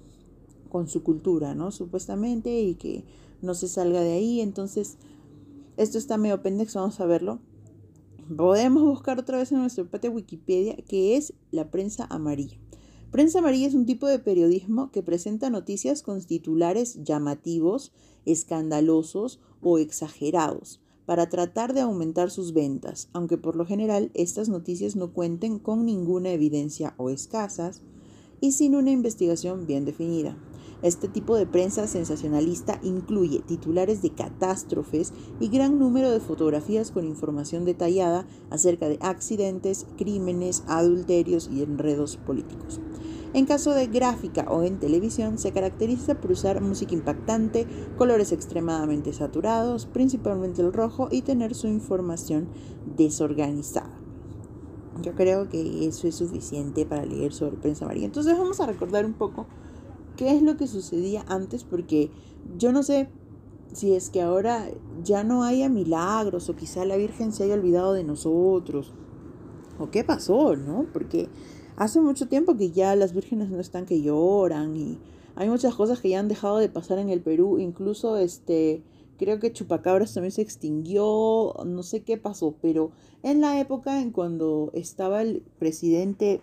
con 0.70 0.88
su 0.88 1.04
cultura, 1.04 1.54
¿no? 1.54 1.72
Supuestamente, 1.72 2.62
y 2.62 2.76
que 2.76 3.06
no 3.42 3.54
se 3.54 3.68
salga 3.68 4.02
de 4.02 4.14
ahí. 4.14 4.42
Entonces, 4.42 4.98
esto 5.78 5.98
está 5.98 6.18
medio 6.18 6.42
pendex, 6.42 6.74
vamos 6.74 7.00
a 7.00 7.06
verlo. 7.06 7.40
Podemos 8.36 8.84
buscar 8.84 9.20
otra 9.20 9.38
vez 9.38 9.52
en 9.52 9.60
nuestro 9.60 9.86
patio 9.86 10.12
Wikipedia, 10.12 10.76
que 10.78 11.16
es 11.16 11.34
la 11.52 11.70
prensa 11.70 12.08
amarilla. 12.10 12.58
Prensa 13.16 13.40
amarilla 13.40 13.68
es 13.68 13.76
un 13.76 13.86
tipo 13.86 14.08
de 14.08 14.20
periodismo 14.20 14.92
que 14.92 15.02
presenta 15.02 15.50
noticias 15.50 16.02
con 16.02 16.22
titulares 16.22 17.02
llamativos, 17.02 17.94
escandalosos 18.26 19.40
o 19.62 19.78
exagerados 19.78 20.82
para 21.06 21.30
tratar 21.30 21.74
de 21.74 21.80
aumentar 21.80 22.30
sus 22.30 22.52
ventas, 22.52 23.08
aunque 23.14 23.38
por 23.38 23.56
lo 23.56 23.66
general 23.66 24.12
estas 24.16 24.50
noticias 24.50 24.98
no 24.98 25.14
cuenten 25.14 25.60
con 25.60 25.86
ninguna 25.86 26.32
evidencia 26.32 26.94
o 26.98 27.10
escasas 27.10 27.84
y 28.42 28.52
sin 28.52 28.76
una 28.76 28.92
investigación 28.92 29.66
bien 29.66 29.86
definida. 29.86 30.38
Este 30.86 31.08
tipo 31.08 31.36
de 31.36 31.48
prensa 31.48 31.88
sensacionalista 31.88 32.80
incluye 32.84 33.40
titulares 33.40 34.04
de 34.04 34.12
catástrofes 34.12 35.14
y 35.40 35.48
gran 35.48 35.80
número 35.80 36.12
de 36.12 36.20
fotografías 36.20 36.92
con 36.92 37.06
información 37.06 37.66
detallada 37.66 38.28
acerca 38.52 38.88
de 38.88 39.00
accidentes, 39.02 39.88
crímenes, 39.98 40.64
adulterios 40.68 41.50
y 41.52 41.64
enredos 41.64 42.18
políticos. 42.18 42.82
En 43.34 43.48
caso 43.48 43.72
de 43.72 43.88
gráfica 43.88 44.46
o 44.48 44.62
en 44.62 44.78
televisión, 44.78 45.40
se 45.40 45.52
caracteriza 45.52 46.22
por 46.22 46.34
usar 46.34 46.62
música 46.62 46.94
impactante, 46.94 47.66
colores 47.98 48.32
extremadamente 48.32 49.12
saturados, 49.12 49.88
principalmente 49.88 50.62
el 50.62 50.72
rojo, 50.72 51.08
y 51.10 51.24
tener 51.24 51.56
su 51.56 51.66
información 51.66 52.48
desorganizada. 52.96 53.90
Yo 55.02 55.16
creo 55.16 55.50
que 55.50 55.88
eso 55.88 56.08
es 56.08 56.14
suficiente 56.14 56.86
para 56.86 57.06
leer 57.06 57.34
sobre 57.34 57.58
prensa 57.58 57.86
amarilla. 57.86 58.06
Entonces 58.06 58.38
vamos 58.38 58.60
a 58.60 58.68
recordar 58.68 59.04
un 59.08 59.14
poco 59.14 59.48
qué 60.16 60.36
es 60.36 60.42
lo 60.42 60.58
que 60.58 60.68
sucedía 60.68 61.26
antes, 61.28 61.64
porque 61.64 62.10
yo 62.58 62.72
no 62.72 62.84
sé 62.84 63.10
si 63.74 63.94
es 63.94 64.10
que 64.10 64.22
ahora 64.22 64.68
ya 65.04 65.24
no 65.24 65.44
haya 65.44 65.70
milagros 65.70 66.50
o 66.50 66.56
quizá 66.56 66.86
la 66.86 66.98
Virgen 66.98 67.32
se 67.32 67.44
haya 67.44 67.56
olvidado 67.56 67.94
de 67.94 68.04
nosotros. 68.04 68.94
¿O 69.78 69.92
qué 69.92 70.04
pasó, 70.04 70.56
no? 70.56 70.86
Porque 70.94 71.28
hace 71.76 72.00
mucho 72.00 72.28
tiempo 72.28 72.56
que 72.56 72.72
ya 72.72 72.96
las 72.96 73.14
vírgenes 73.14 73.50
no 73.50 73.60
están 73.60 73.86
que 73.86 74.02
lloran 74.02 74.78
y 74.78 74.98
hay 75.36 75.50
muchas 75.50 75.76
cosas 75.76 76.00
que 76.00 76.10
ya 76.10 76.20
han 76.20 76.30
dejado 76.30 76.58
de 76.58 76.70
pasar 76.70 76.98
en 76.98 77.10
el 77.10 77.22
Perú, 77.22 77.60
incluso 77.60 78.18
este 78.18 78.84
creo 79.18 79.40
que 79.40 79.52
Chupacabras 79.52 80.14
también 80.14 80.32
se 80.32 80.42
extinguió, 80.42 81.54
no 81.66 81.84
sé 81.84 82.04
qué 82.04 82.18
pasó, 82.18 82.56
pero 82.62 82.92
en 83.24 83.42
la 83.42 83.60
época 83.60 84.02
en 84.02 84.12
cuando 84.12 84.72
estaba 84.74 85.22
el 85.22 85.42
presidente, 85.58 86.42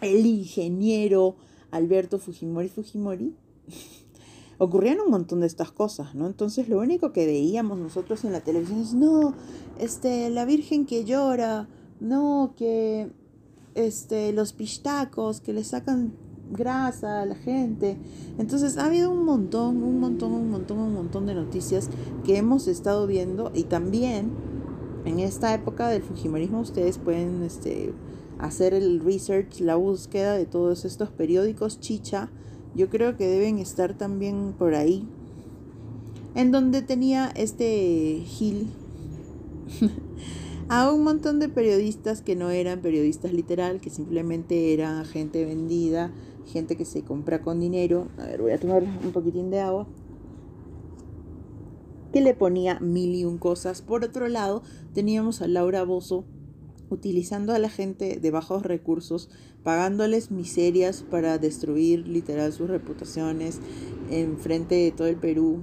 el 0.00 0.26
ingeniero 0.26 1.36
Alberto 1.70 2.18
Fujimori 2.18 2.68
Fujimori, 2.68 3.34
ocurrían 4.58 5.00
un 5.00 5.10
montón 5.10 5.40
de 5.40 5.46
estas 5.46 5.70
cosas, 5.70 6.14
¿no? 6.14 6.26
Entonces 6.26 6.68
lo 6.68 6.78
único 6.78 7.12
que 7.12 7.26
veíamos 7.26 7.78
nosotros 7.78 8.24
en 8.24 8.32
la 8.32 8.40
televisión 8.40 8.80
es, 8.80 8.94
no, 8.94 9.34
este, 9.78 10.30
la 10.30 10.44
Virgen 10.44 10.86
que 10.86 11.04
llora, 11.04 11.68
no, 12.00 12.54
que 12.56 13.10
este, 13.74 14.32
los 14.32 14.52
pistacos 14.52 15.40
que 15.40 15.52
le 15.52 15.64
sacan 15.64 16.14
grasa 16.50 17.22
a 17.22 17.26
la 17.26 17.34
gente. 17.34 17.98
Entonces 18.38 18.78
ha 18.78 18.86
habido 18.86 19.10
un 19.10 19.24
montón, 19.24 19.82
un 19.82 20.00
montón, 20.00 20.32
un 20.32 20.50
montón, 20.50 20.78
un 20.78 20.94
montón 20.94 21.26
de 21.26 21.34
noticias 21.34 21.88
que 22.24 22.36
hemos 22.36 22.68
estado 22.68 23.06
viendo 23.06 23.50
y 23.54 23.64
también 23.64 24.30
en 25.04 25.20
esta 25.20 25.54
época 25.54 25.88
del 25.88 26.02
Fujimorismo 26.02 26.60
ustedes 26.60 26.98
pueden 26.98 27.42
este, 27.42 27.92
hacer 28.38 28.74
el 28.74 29.00
research, 29.00 29.60
la 29.60 29.76
búsqueda 29.76 30.36
de 30.36 30.46
todos 30.46 30.84
estos 30.84 31.10
periódicos 31.10 31.80
chicha. 31.80 32.30
Yo 32.74 32.88
creo 32.90 33.16
que 33.16 33.26
deben 33.26 33.58
estar 33.58 33.96
también 33.96 34.54
por 34.58 34.74
ahí. 34.74 35.08
En 36.34 36.52
donde 36.52 36.82
tenía 36.82 37.32
este 37.34 38.22
Gil 38.26 38.68
a 40.68 40.92
un 40.92 41.02
montón 41.02 41.38
de 41.38 41.48
periodistas 41.48 42.20
que 42.20 42.36
no 42.36 42.50
eran 42.50 42.80
periodistas 42.80 43.32
literal, 43.32 43.80
que 43.80 43.88
simplemente 43.88 44.74
eran 44.74 45.04
gente 45.06 45.44
vendida, 45.46 46.12
gente 46.46 46.76
que 46.76 46.84
se 46.84 47.02
compra 47.02 47.40
con 47.40 47.60
dinero. 47.60 48.08
A 48.18 48.24
ver, 48.24 48.42
voy 48.42 48.52
a 48.52 48.60
tomar 48.60 48.82
un 48.82 49.12
poquitín 49.12 49.50
de 49.50 49.60
agua. 49.60 49.86
Que 52.12 52.20
le 52.20 52.34
ponía 52.34 52.80
mil 52.80 53.14
y 53.14 53.24
un 53.24 53.38
cosas. 53.38 53.80
Por 53.80 54.04
otro 54.04 54.28
lado, 54.28 54.62
teníamos 54.92 55.40
a 55.40 55.48
Laura 55.48 55.84
Bozo 55.84 56.24
utilizando 56.90 57.52
a 57.52 57.58
la 57.58 57.68
gente 57.68 58.18
de 58.20 58.30
bajos 58.30 58.62
recursos, 58.62 59.28
pagándoles 59.62 60.30
miserias 60.30 61.04
para 61.10 61.38
destruir 61.38 62.06
literal 62.06 62.52
sus 62.52 62.68
reputaciones 62.68 63.60
en 64.10 64.38
frente 64.38 64.74
de 64.76 64.92
todo 64.92 65.08
el 65.08 65.16
Perú, 65.16 65.62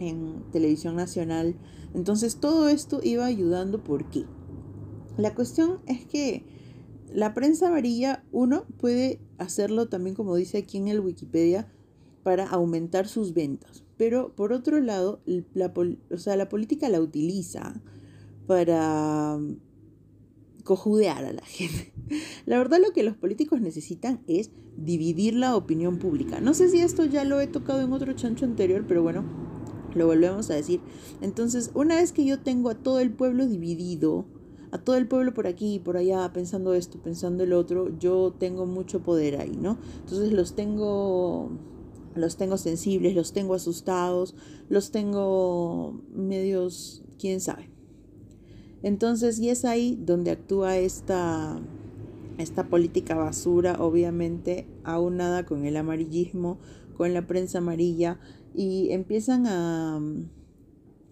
en 0.00 0.42
televisión 0.50 0.96
nacional. 0.96 1.54
Entonces 1.94 2.36
todo 2.36 2.68
esto 2.68 3.00
iba 3.02 3.24
ayudando. 3.24 3.84
¿Por 3.84 4.10
qué? 4.10 4.24
La 5.16 5.34
cuestión 5.34 5.80
es 5.86 6.06
que 6.06 6.44
la 7.12 7.34
prensa 7.34 7.68
amarilla, 7.68 8.24
uno 8.32 8.64
puede 8.78 9.20
hacerlo 9.38 9.88
también, 9.88 10.14
como 10.14 10.36
dice 10.36 10.58
aquí 10.58 10.78
en 10.78 10.88
el 10.88 11.00
Wikipedia, 11.00 11.68
para 12.22 12.48
aumentar 12.48 13.08
sus 13.08 13.34
ventas. 13.34 13.84
Pero 13.96 14.34
por 14.34 14.52
otro 14.52 14.80
lado, 14.80 15.20
la, 15.26 15.72
o 16.10 16.16
sea, 16.16 16.36
la 16.36 16.48
política 16.48 16.88
la 16.88 17.00
utiliza 17.00 17.80
para 18.46 19.38
cojudear 20.62 21.24
a 21.24 21.32
la 21.32 21.44
gente. 21.44 21.92
La 22.46 22.58
verdad 22.58 22.78
lo 22.84 22.92
que 22.92 23.02
los 23.02 23.16
políticos 23.16 23.60
necesitan 23.60 24.22
es 24.26 24.50
dividir 24.76 25.34
la 25.34 25.56
opinión 25.56 25.98
pública. 25.98 26.40
No 26.40 26.54
sé 26.54 26.68
si 26.68 26.80
esto 26.80 27.04
ya 27.04 27.24
lo 27.24 27.40
he 27.40 27.46
tocado 27.46 27.80
en 27.82 27.92
otro 27.92 28.12
chancho 28.14 28.44
anterior, 28.44 28.84
pero 28.88 29.02
bueno, 29.02 29.24
lo 29.94 30.06
volvemos 30.06 30.50
a 30.50 30.54
decir. 30.54 30.80
Entonces, 31.20 31.70
una 31.74 31.96
vez 31.96 32.12
que 32.12 32.24
yo 32.24 32.40
tengo 32.40 32.70
a 32.70 32.74
todo 32.74 33.00
el 33.00 33.12
pueblo 33.12 33.46
dividido, 33.46 34.26
a 34.72 34.78
todo 34.78 34.96
el 34.96 35.08
pueblo 35.08 35.34
por 35.34 35.46
aquí 35.46 35.74
y 35.74 35.78
por 35.78 35.96
allá, 35.96 36.32
pensando 36.32 36.74
esto, 36.74 37.00
pensando 37.00 37.44
el 37.44 37.52
otro, 37.52 37.96
yo 37.98 38.34
tengo 38.38 38.66
mucho 38.66 39.02
poder 39.02 39.40
ahí, 39.40 39.56
¿no? 39.60 39.78
Entonces 40.00 40.32
los 40.32 40.54
tengo, 40.54 41.50
los 42.14 42.36
tengo 42.36 42.56
sensibles, 42.56 43.14
los 43.14 43.32
tengo 43.32 43.54
asustados, 43.54 44.34
los 44.68 44.90
tengo 44.90 46.00
medios, 46.12 47.02
quién 47.18 47.40
sabe. 47.40 47.69
Entonces, 48.82 49.38
y 49.38 49.50
es 49.50 49.64
ahí 49.64 49.98
donde 50.00 50.30
actúa 50.30 50.76
esta, 50.78 51.60
esta 52.38 52.68
política 52.68 53.14
basura, 53.14 53.76
obviamente 53.78 54.66
aunada 54.84 55.44
con 55.44 55.64
el 55.64 55.76
amarillismo, 55.76 56.58
con 56.96 57.12
la 57.12 57.26
prensa 57.26 57.58
amarilla, 57.58 58.18
y 58.54 58.90
empiezan 58.90 59.46
a, 59.46 60.00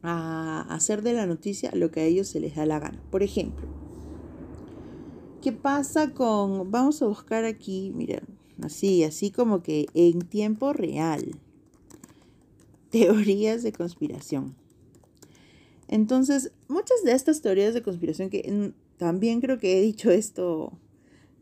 a 0.03 0.75
hacer 0.75 1.03
de 1.03 1.13
la 1.13 1.27
noticia 1.27 1.71
lo 1.75 1.91
que 1.91 2.01
a 2.01 2.05
ellos 2.05 2.29
se 2.29 2.41
les 2.41 2.57
da 2.57 2.67
la 2.67 2.79
gana. 2.79 3.03
Por 3.11 3.23
ejemplo, 3.23 3.67
¿qué 5.43 5.53
pasa 5.53 6.13
con, 6.15 6.71
vamos 6.71 7.03
a 7.03 7.07
buscar 7.07 7.45
aquí, 7.45 7.93
miren, 7.95 8.39
así, 8.63 9.05
así 9.05 9.31
como 9.31 9.63
que 9.63 9.87
en 9.95 10.21
tiempo 10.21 10.73
real, 10.73 11.39
teorías 12.91 13.63
de 13.63 13.73
conspiración. 13.73 14.55
Entonces, 15.89 16.53
muchas 16.69 17.03
de 17.05 17.13
estas 17.13 17.41
teorías 17.43 17.75
de 17.75 17.83
conspiración 17.83 18.31
que 18.31 18.73
también 18.97 19.41
creo 19.41 19.59
que 19.59 19.79
he 19.79 19.83
dicho 19.83 20.11
esto 20.11 20.79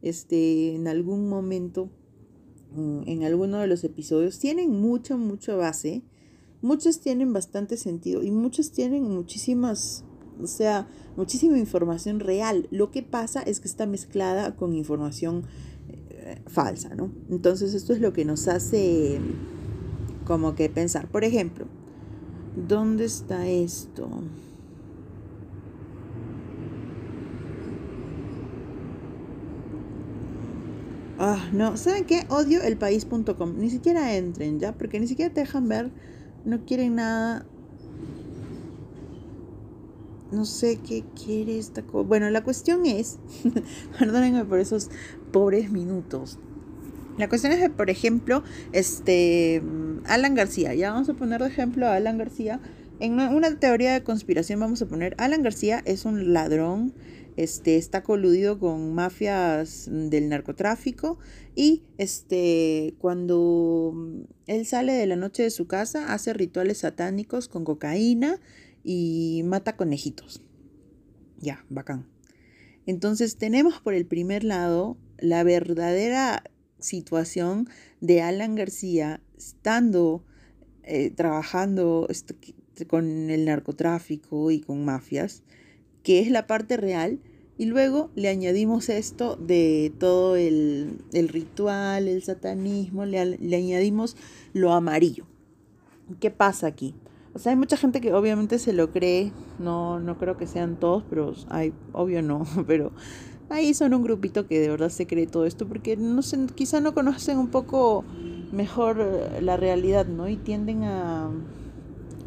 este, 0.02 0.74
en 0.74 0.88
algún 0.88 1.28
momento, 1.28 1.90
mm, 2.74 3.02
en 3.06 3.24
alguno 3.24 3.58
de 3.58 3.66
los 3.66 3.84
episodios, 3.84 4.38
tienen 4.38 4.70
mucha, 4.70 5.16
mucha 5.16 5.54
base 5.56 6.02
muchas 6.62 7.00
tienen 7.00 7.32
bastante 7.32 7.76
sentido 7.76 8.22
y 8.22 8.30
muchas 8.30 8.70
tienen 8.72 9.04
muchísimas, 9.04 10.04
o 10.42 10.46
sea, 10.46 10.88
muchísima 11.16 11.58
información 11.58 12.20
real. 12.20 12.68
Lo 12.70 12.90
que 12.90 13.02
pasa 13.02 13.42
es 13.42 13.60
que 13.60 13.68
está 13.68 13.86
mezclada 13.86 14.56
con 14.56 14.74
información 14.74 15.44
eh, 15.88 16.42
falsa, 16.46 16.94
¿no? 16.94 17.12
Entonces 17.30 17.74
esto 17.74 17.92
es 17.92 18.00
lo 18.00 18.12
que 18.12 18.24
nos 18.24 18.48
hace 18.48 19.20
como 20.24 20.54
que 20.54 20.68
pensar. 20.68 21.08
Por 21.08 21.24
ejemplo, 21.24 21.66
¿dónde 22.68 23.04
está 23.04 23.48
esto? 23.48 24.08
Ah, 31.18 31.48
no, 31.52 31.76
¿saben 31.76 32.04
qué? 32.04 32.26
Odio 32.28 32.62
el 32.62 32.76
país.com. 32.76 33.58
Ni 33.58 33.70
siquiera 33.70 34.14
entren, 34.14 34.60
¿ya? 34.60 34.72
Porque 34.72 35.00
ni 35.00 35.06
siquiera 35.06 35.32
te 35.32 35.40
dejan 35.40 35.68
ver 35.68 35.90
no 36.46 36.64
quieren 36.64 36.94
nada. 36.94 37.44
No 40.30 40.44
sé 40.44 40.78
qué 40.86 41.04
quiere 41.22 41.58
esta 41.58 41.82
cosa. 41.82 42.06
Bueno, 42.06 42.30
la 42.30 42.42
cuestión 42.42 42.86
es, 42.86 43.18
perdónenme 43.98 44.44
por 44.44 44.58
esos 44.58 44.90
pobres 45.32 45.70
minutos. 45.70 46.38
La 47.18 47.28
cuestión 47.28 47.52
es 47.52 47.58
que, 47.58 47.70
por 47.70 47.90
ejemplo, 47.90 48.42
este 48.72 49.62
Alan 50.06 50.34
García, 50.34 50.74
ya 50.74 50.92
vamos 50.92 51.08
a 51.08 51.14
poner 51.14 51.42
de 51.42 51.48
ejemplo 51.48 51.86
a 51.86 51.94
Alan 51.94 52.18
García. 52.18 52.60
En 53.00 53.18
una 53.18 53.58
teoría 53.58 53.92
de 53.92 54.02
conspiración 54.02 54.60
vamos 54.60 54.80
a 54.82 54.86
poner, 54.86 55.14
Alan 55.18 55.42
García 55.42 55.82
es 55.84 56.04
un 56.04 56.32
ladrón 56.32 56.94
este, 57.36 57.76
está 57.76 58.02
coludido 58.02 58.58
con 58.58 58.94
mafias 58.94 59.88
del 59.90 60.28
narcotráfico 60.28 61.18
y 61.54 61.84
este, 61.98 62.94
cuando 62.98 63.94
él 64.46 64.66
sale 64.66 64.92
de 64.94 65.06
la 65.06 65.16
noche 65.16 65.42
de 65.42 65.50
su 65.50 65.66
casa 65.66 66.12
hace 66.12 66.32
rituales 66.32 66.78
satánicos 66.78 67.48
con 67.48 67.64
cocaína 67.64 68.40
y 68.82 69.42
mata 69.44 69.76
conejitos. 69.76 70.42
Ya, 71.38 71.64
bacán. 71.68 72.08
Entonces 72.86 73.36
tenemos 73.36 73.80
por 73.80 73.94
el 73.94 74.06
primer 74.06 74.44
lado 74.44 74.96
la 75.18 75.42
verdadera 75.42 76.44
situación 76.78 77.68
de 78.00 78.22
Alan 78.22 78.54
García 78.54 79.20
estando 79.36 80.24
eh, 80.82 81.10
trabajando 81.10 82.08
con 82.86 83.30
el 83.30 83.44
narcotráfico 83.44 84.50
y 84.50 84.60
con 84.60 84.84
mafias 84.84 85.42
que 86.06 86.20
es 86.20 86.30
la 86.30 86.46
parte 86.46 86.76
real, 86.76 87.18
Y 87.58 87.64
luego 87.64 88.10
le 88.14 88.28
añadimos 88.28 88.90
esto 88.90 89.34
de 89.34 89.92
todo 89.98 90.36
el, 90.36 91.00
ritual, 91.12 92.06
el 92.06 92.22
satanismo, 92.22 93.06
le, 93.06 93.38
le 93.38 93.56
añadimos 93.56 94.16
lo 94.52 94.72
amarillo. 94.72 95.24
¿Qué 96.20 96.30
pasa 96.30 96.68
aquí? 96.68 96.94
O 97.34 97.40
sea, 97.40 97.50
hay 97.50 97.58
mucha 97.58 97.76
gente 97.76 98.00
que 98.00 98.12
obviamente 98.12 98.60
se 98.60 98.72
lo 98.72 98.92
cree, 98.92 99.32
no, 99.58 99.98
no 99.98 100.16
creo 100.16 100.36
que 100.36 100.46
sean 100.46 100.76
todos, 100.76 101.02
pero 101.10 101.34
hay, 101.48 101.72
obvio 101.92 102.22
no, 102.22 102.44
pero 102.68 102.92
ahí 103.48 103.74
son 103.74 103.92
un 103.92 104.04
grupito 104.04 104.46
que 104.46 104.60
de 104.60 104.68
verdad 104.68 104.90
se 104.90 105.08
cree 105.08 105.26
todo 105.26 105.44
esto 105.44 105.66
porque 105.66 105.96
no 105.96 106.22
sé, 106.22 106.38
quizá 106.54 106.80
no 106.80 106.94
conocen 106.94 107.38
un 107.38 107.48
poco 107.48 108.04
mejor 108.52 108.98
la 109.40 109.56
realidad, 109.56 110.06
¿no? 110.06 110.28
Y 110.28 110.36
tienden 110.36 110.84
a 110.84 111.30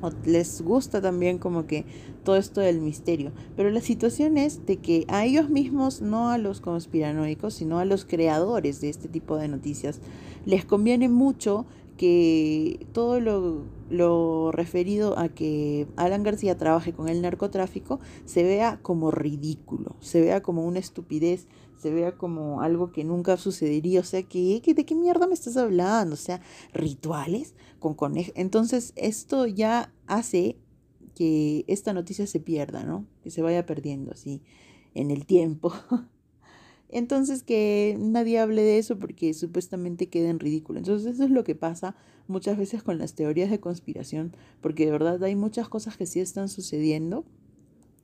o 0.01 0.12
les 0.25 0.62
gusta 0.62 1.01
también 1.01 1.38
como 1.38 1.65
que 1.65 1.86
todo 2.24 2.38
esto 2.38 2.62
del 2.62 2.82
misterio. 2.82 3.32
Pero 3.56 3.70
la 3.70 3.82
situación 3.82 4.38
es 4.38 4.65
de 4.65 4.77
que 4.77 5.06
a 5.08 5.25
ellos 5.25 5.50
mismos, 5.50 6.01
no 6.01 6.29
a 6.29 6.38
los 6.38 6.62
conspiranoicos, 6.62 7.53
sino 7.53 7.79
a 7.79 7.86
los 7.86 8.06
creadores 8.06 8.82
de 8.82 8.89
este 8.89 9.08
tipo 9.08 9.38
de 9.38 9.48
noticias, 9.48 10.00
les 10.46 10.65
conviene 10.65 11.10
mucho 11.10 11.65
que 12.00 12.88
todo 12.94 13.20
lo, 13.20 14.51
referido 14.53 15.20
a 15.20 15.27
que 15.27 15.86
Alan 15.98 16.24
García 16.24 16.58
trabaje 16.58 16.94
con 16.94 17.10
el 17.10 17.22
narcotráfico 17.22 18.00
se 18.24 18.44
vea 18.44 18.79
como 18.82 19.12
ridículo, 19.12 19.98
se 20.00 20.22
vea 20.22 20.41
como 20.41 20.65
una 20.65 20.79
estupidez, 20.79 21.48
se 21.79 21.93
vea 21.93 22.17
como 22.17 22.62
algo 22.62 22.91
que 22.91 23.03
nunca 23.03 23.38
sucedería. 23.38 24.01
O 24.01 24.03
sea, 24.03 24.24
¿qué, 24.24 24.62
¿de 24.63 24.86
qué 24.86 24.95
mierda 24.95 25.27
me 25.27 25.33
estás 25.33 25.57
hablando? 25.57 26.13
O 26.13 26.17
sea, 26.17 26.41
rituales 26.74 27.55
con 27.79 27.93
conejos. 27.95 28.33
Entonces, 28.36 28.93
esto 28.95 29.48
ya 29.48 29.93
hace 30.07 30.57
que 31.15 31.65
esta 31.67 31.93
noticia 31.93 32.27
se 32.27 32.39
pierda, 32.39 32.83
¿no? 32.83 33.05
Que 33.24 33.31
se 33.31 33.41
vaya 33.41 33.65
perdiendo 33.65 34.12
así 34.12 34.41
en 34.93 35.12
el 35.12 35.25
tiempo. 35.25 35.74
Entonces 36.89 37.43
que 37.43 37.95
nadie 38.00 38.39
hable 38.39 38.63
de 38.63 38.79
eso 38.79 38.98
porque 38.98 39.33
supuestamente 39.36 40.09
queda 40.09 40.29
en 40.29 40.39
ridículo. 40.39 40.79
Entonces 40.79 41.13
eso 41.13 41.24
es 41.24 41.29
lo 41.29 41.43
que 41.43 41.53
pasa 41.53 41.95
muchas 42.27 42.57
veces 42.57 42.83
con 42.83 42.98
las 42.98 43.13
teorías 43.13 43.51
de 43.51 43.59
conspiración, 43.59 44.36
porque 44.62 44.86
de 44.86 44.91
verdad 44.91 45.24
hay 45.24 45.36
muchas 45.36 45.69
cosas 45.69 45.98
que 45.98 46.05
sí 46.05 46.19
están 46.19 46.50
sucediendo, 46.50 47.25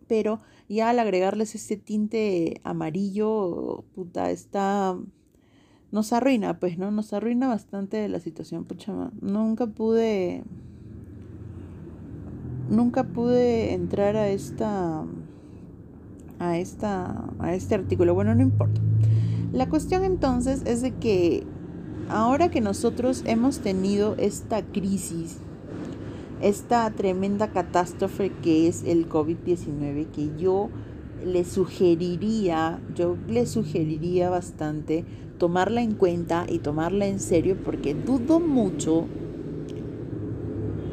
pero 0.07 0.41
ya 0.69 0.89
al 0.89 0.99
agregarles 0.99 1.55
ese 1.55 1.77
tinte 1.77 2.61
amarillo, 2.63 3.83
puta, 3.95 4.31
está... 4.31 4.97
nos 5.91 6.13
arruina, 6.13 6.59
pues, 6.59 6.77
¿no? 6.77 6.91
Nos 6.91 7.13
arruina 7.13 7.47
bastante 7.47 8.07
la 8.09 8.19
situación, 8.19 8.65
pucha, 8.65 9.11
nunca 9.21 9.67
pude... 9.67 10.43
Nunca 12.69 13.03
pude 13.03 13.73
entrar 13.73 14.15
a 14.15 14.29
esta 14.29 15.05
a, 16.39 16.57
esta, 16.57 17.31
a 17.39 17.53
este 17.53 17.75
artículo. 17.75 18.13
Bueno, 18.13 18.35
no 18.35 18.41
importa. 18.41 18.81
La 19.51 19.69
cuestión 19.69 20.03
entonces 20.03 20.63
es 20.65 20.81
de 20.81 20.91
que 20.95 21.45
ahora 22.09 22.49
que 22.49 22.61
nosotros 22.61 23.23
hemos 23.25 23.59
tenido 23.59 24.15
esta 24.17 24.63
crisis, 24.63 25.37
esta 26.45 26.87
tremenda 26.91 27.47
catástrofe 27.47 28.31
que 28.43 28.67
es 28.67 28.83
el 28.83 29.09
COVID-19, 29.09 30.11
que 30.11 30.29
yo 30.37 30.69
le 31.25 31.43
sugeriría, 31.43 32.79
yo 32.93 33.17
le 33.27 33.47
sugeriría 33.47 34.29
bastante 34.29 35.05
tomarla 35.39 35.81
en 35.81 35.95
cuenta 35.95 36.45
y 36.47 36.59
tomarla 36.59 37.07
en 37.07 37.19
serio 37.19 37.57
porque 37.65 37.95
dudo 37.95 38.39
mucho 38.39 39.05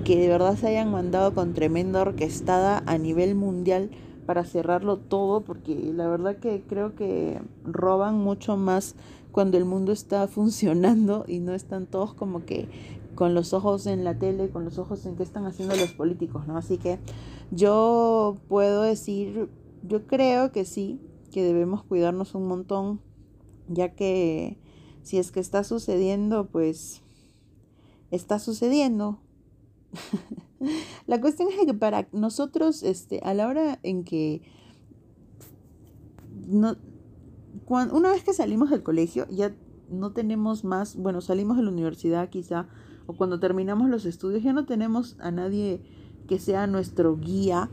que 0.05 0.17
de 0.17 0.29
verdad 0.29 0.57
se 0.57 0.69
hayan 0.69 0.91
mandado 0.91 1.35
con 1.35 1.53
tremenda 1.53 2.01
orquestada 2.01 2.83
a 2.87 2.97
nivel 2.97 3.35
mundial 3.35 3.91
para 4.25 4.45
cerrarlo 4.45 4.97
todo, 4.97 5.43
porque 5.43 5.75
la 5.95 6.09
verdad 6.09 6.37
que 6.37 6.63
creo 6.67 6.95
que 6.95 7.43
roban 7.65 8.17
mucho 8.17 8.57
más 8.57 8.95
cuando 9.33 9.59
el 9.59 9.67
mundo 9.67 9.93
está 9.93 10.27
funcionando 10.29 11.27
y 11.29 11.41
no 11.41 11.53
están 11.53 11.85
todos 11.85 12.15
como 12.15 12.47
que 12.47 12.69
con 13.15 13.35
los 13.35 13.53
ojos 13.53 13.87
en 13.87 14.05
la 14.05 14.19
tele, 14.19 14.51
con 14.51 14.65
los 14.65 14.79
ojos 14.79 15.05
en 15.07 15.17
qué 15.17 15.23
están 15.23 15.47
haciendo 15.47 15.77
los 15.77 15.93
políticos, 15.93 16.47
¿no? 16.47 16.57
Así 16.57 16.79
que 16.79 16.99
yo 17.51 18.39
puedo 18.49 18.83
decir, 18.83 19.49
yo 19.87 20.07
creo 20.07 20.53
que 20.53 20.65
sí, 20.65 21.01
que 21.31 21.43
debemos 21.43 21.83
cuidarnos 21.85 22.35
un 22.35 22.47
montón, 22.47 23.01
ya 23.69 23.95
que 23.95 24.59
si 25.03 25.19
es 25.19 25.33
que 25.33 25.41
está 25.41 25.65
sucediendo, 25.65 26.49
pues 26.49 27.03
está 28.11 28.39
sucediendo. 28.39 29.19
La 31.07 31.21
cuestión 31.21 31.49
es 31.49 31.67
que 31.67 31.75
para 31.75 32.09
nosotros, 32.13 32.83
este, 32.83 33.21
a 33.25 33.35
la 33.35 33.49
hora 33.49 33.81
en 33.83 34.05
que 34.05 34.43
no, 36.47 36.77
cuando, 37.65 37.97
una 37.97 38.11
vez 38.11 38.23
que 38.23 38.33
salimos 38.33 38.71
del 38.71 38.83
colegio, 38.83 39.27
ya 39.29 39.55
no 39.91 40.13
tenemos 40.13 40.65
más, 40.65 40.97
bueno, 40.97 41.21
salimos 41.21 41.57
de 41.57 41.65
la 41.65 41.71
universidad 41.71 42.31
quizá, 42.31 42.69
cuando 43.17 43.41
terminamos 43.41 43.89
los 43.89 44.05
estudios, 44.05 44.43
ya 44.43 44.53
no 44.53 44.65
tenemos 44.65 45.17
a 45.21 45.31
nadie 45.31 45.81
que 46.29 46.39
sea 46.39 46.67
nuestro 46.67 47.17
guía 47.17 47.71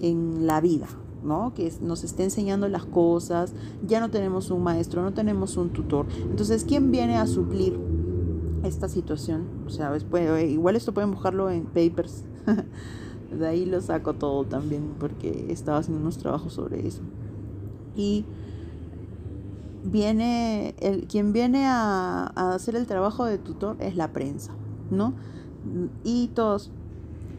en 0.00 0.46
la 0.46 0.60
vida, 0.60 0.88
¿no? 1.22 1.54
Que 1.54 1.72
nos 1.80 2.04
esté 2.04 2.24
enseñando 2.24 2.68
las 2.68 2.84
cosas, 2.84 3.52
ya 3.86 4.00
no 4.00 4.10
tenemos 4.10 4.50
un 4.50 4.62
maestro, 4.62 5.02
no 5.02 5.12
tenemos 5.12 5.56
un 5.56 5.70
tutor. 5.70 6.06
Entonces, 6.30 6.64
¿quién 6.64 6.90
viene 6.90 7.16
a 7.16 7.26
suplir 7.26 7.78
esta 8.66 8.88
situación. 8.88 9.46
O 9.66 9.70
sea, 9.70 9.96
igual 10.42 10.76
esto 10.76 10.92
pueden 10.92 11.10
buscarlo 11.10 11.50
en 11.50 11.64
papers. 11.64 12.24
de 13.38 13.46
ahí 13.46 13.66
lo 13.66 13.80
saco 13.80 14.14
todo 14.14 14.44
también 14.44 14.94
porque 14.98 15.46
estaba 15.50 15.78
haciendo 15.78 16.00
unos 16.00 16.18
trabajos 16.18 16.52
sobre 16.52 16.86
eso. 16.86 17.02
Y 17.96 18.24
viene, 19.84 20.74
el, 20.80 21.06
quien 21.06 21.32
viene 21.32 21.66
a 21.66 22.32
hacer 22.36 22.76
el 22.76 22.86
trabajo 22.86 23.24
de 23.24 23.38
tutor 23.38 23.76
es 23.80 23.96
la 23.96 24.12
prensa, 24.12 24.52
¿no? 24.90 25.14
Y 26.02 26.28
todos 26.28 26.70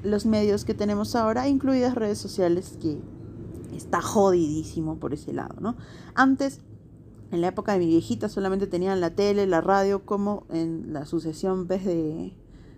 los 0.03 0.25
medios 0.25 0.65
que 0.65 0.73
tenemos 0.73 1.15
ahora, 1.15 1.47
incluidas 1.47 1.95
redes 1.95 2.17
sociales, 2.17 2.77
que 2.81 2.97
está 3.75 4.01
jodidísimo 4.01 4.97
por 4.97 5.13
ese 5.13 5.34
lado, 5.34 5.55
¿no? 5.60 5.75
Antes 6.13 6.62
en 7.31 7.41
la 7.41 7.47
época 7.47 7.73
de 7.73 7.79
mi 7.79 7.88
viejita 7.88 8.29
solamente 8.29 8.67
tenían 8.67 9.01
la 9.01 9.15
tele, 9.15 9.47
la 9.47 9.62
radio, 9.62 10.05
como 10.05 10.45
en 10.49 10.93
la 10.93 11.05
sucesión 11.05 11.67
pues, 11.67 11.84
de, 11.84 12.34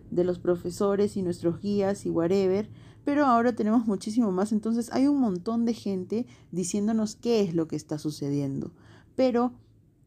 de 0.10 0.24
los 0.24 0.40
profesores 0.40 1.18
y 1.18 1.22
nuestros 1.22 1.62
guías 1.62 2.06
y 2.06 2.10
whatever. 2.10 2.70
Pero 3.04 3.26
ahora 3.26 3.56
tenemos 3.56 3.86
muchísimo 3.86 4.32
más. 4.32 4.52
Entonces 4.52 4.92
hay 4.92 5.08
un 5.08 5.20
montón 5.20 5.66
de 5.66 5.74
gente 5.74 6.26
diciéndonos 6.52 7.16
qué 7.16 7.42
es 7.42 7.54
lo 7.54 7.68
que 7.68 7.76
está 7.76 7.98
sucediendo. 8.00 8.72
Pero, 9.16 9.54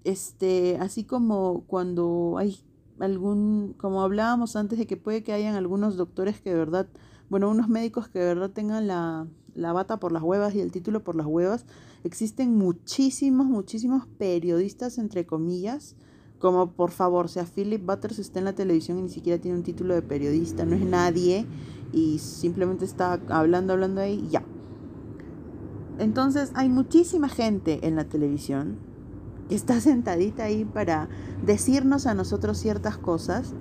este, 0.05 0.79
así 0.81 1.05
como 1.05 1.65
cuando 1.67 2.37
hay 2.39 2.59
algún, 3.01 3.75
como 3.77 4.03
hablábamos 4.03 4.57
antes 4.57 4.79
de 4.79 4.87
que 4.87 4.97
puede 4.97 5.23
que 5.23 5.33
hayan 5.33 5.55
algunos 5.55 5.97
doctores 5.97 6.41
que 6.41 6.51
de 6.51 6.57
verdad, 6.57 6.87
bueno, 7.29 7.51
unos 7.51 7.69
médicos 7.69 8.09
que 8.09 8.19
de 8.19 8.27
verdad 8.27 8.51
tengan 8.51 8.87
la, 8.87 9.27
la 9.55 9.73
bata 9.73 9.99
por 9.99 10.13
las 10.13 10.23
huevas 10.23 10.55
y 10.55 10.61
el 10.61 10.73
título 10.73 11.03
por 11.03 11.17
las 11.17 11.27
huevas, 11.27 11.67
existen 12.05 12.57
muchísimos, 12.57 13.47
muchísimos 13.47 14.07
periodistas, 14.19 14.99
entre 14.99 15.27
comillas, 15.27 15.97
como 16.39 16.73
por 16.73 16.91
favor, 16.91 17.29
sea, 17.29 17.45
Philip 17.45 17.85
Butters 17.85 18.19
está 18.19 18.39
en 18.39 18.47
la 18.47 18.55
televisión 18.55 18.99
y 18.99 19.03
ni 19.03 19.09
siquiera 19.11 19.41
tiene 19.41 19.59
un 19.59 19.63
título 19.63 19.95
de 19.95 20.03
periodista, 20.03 20.65
no 20.65 20.75
es 20.75 20.85
nadie 20.85 21.47
y 21.93 22.19
simplemente 22.19 22.85
está 22.85 23.21
hablando, 23.29 23.73
hablando 23.75 24.01
ahí 24.01 24.27
ya. 24.31 24.43
Entonces 25.99 26.51
hay 26.55 26.71
muchísima 26.71 27.29
gente 27.29 27.87
en 27.87 27.97
la 27.97 28.05
televisión 28.05 28.90
está 29.55 29.81
sentadita 29.81 30.45
ahí 30.45 30.65
para 30.65 31.09
decirnos 31.45 32.07
a 32.07 32.15
nosotros 32.15 32.59
ciertas 32.59 32.97
cosas 32.97 33.55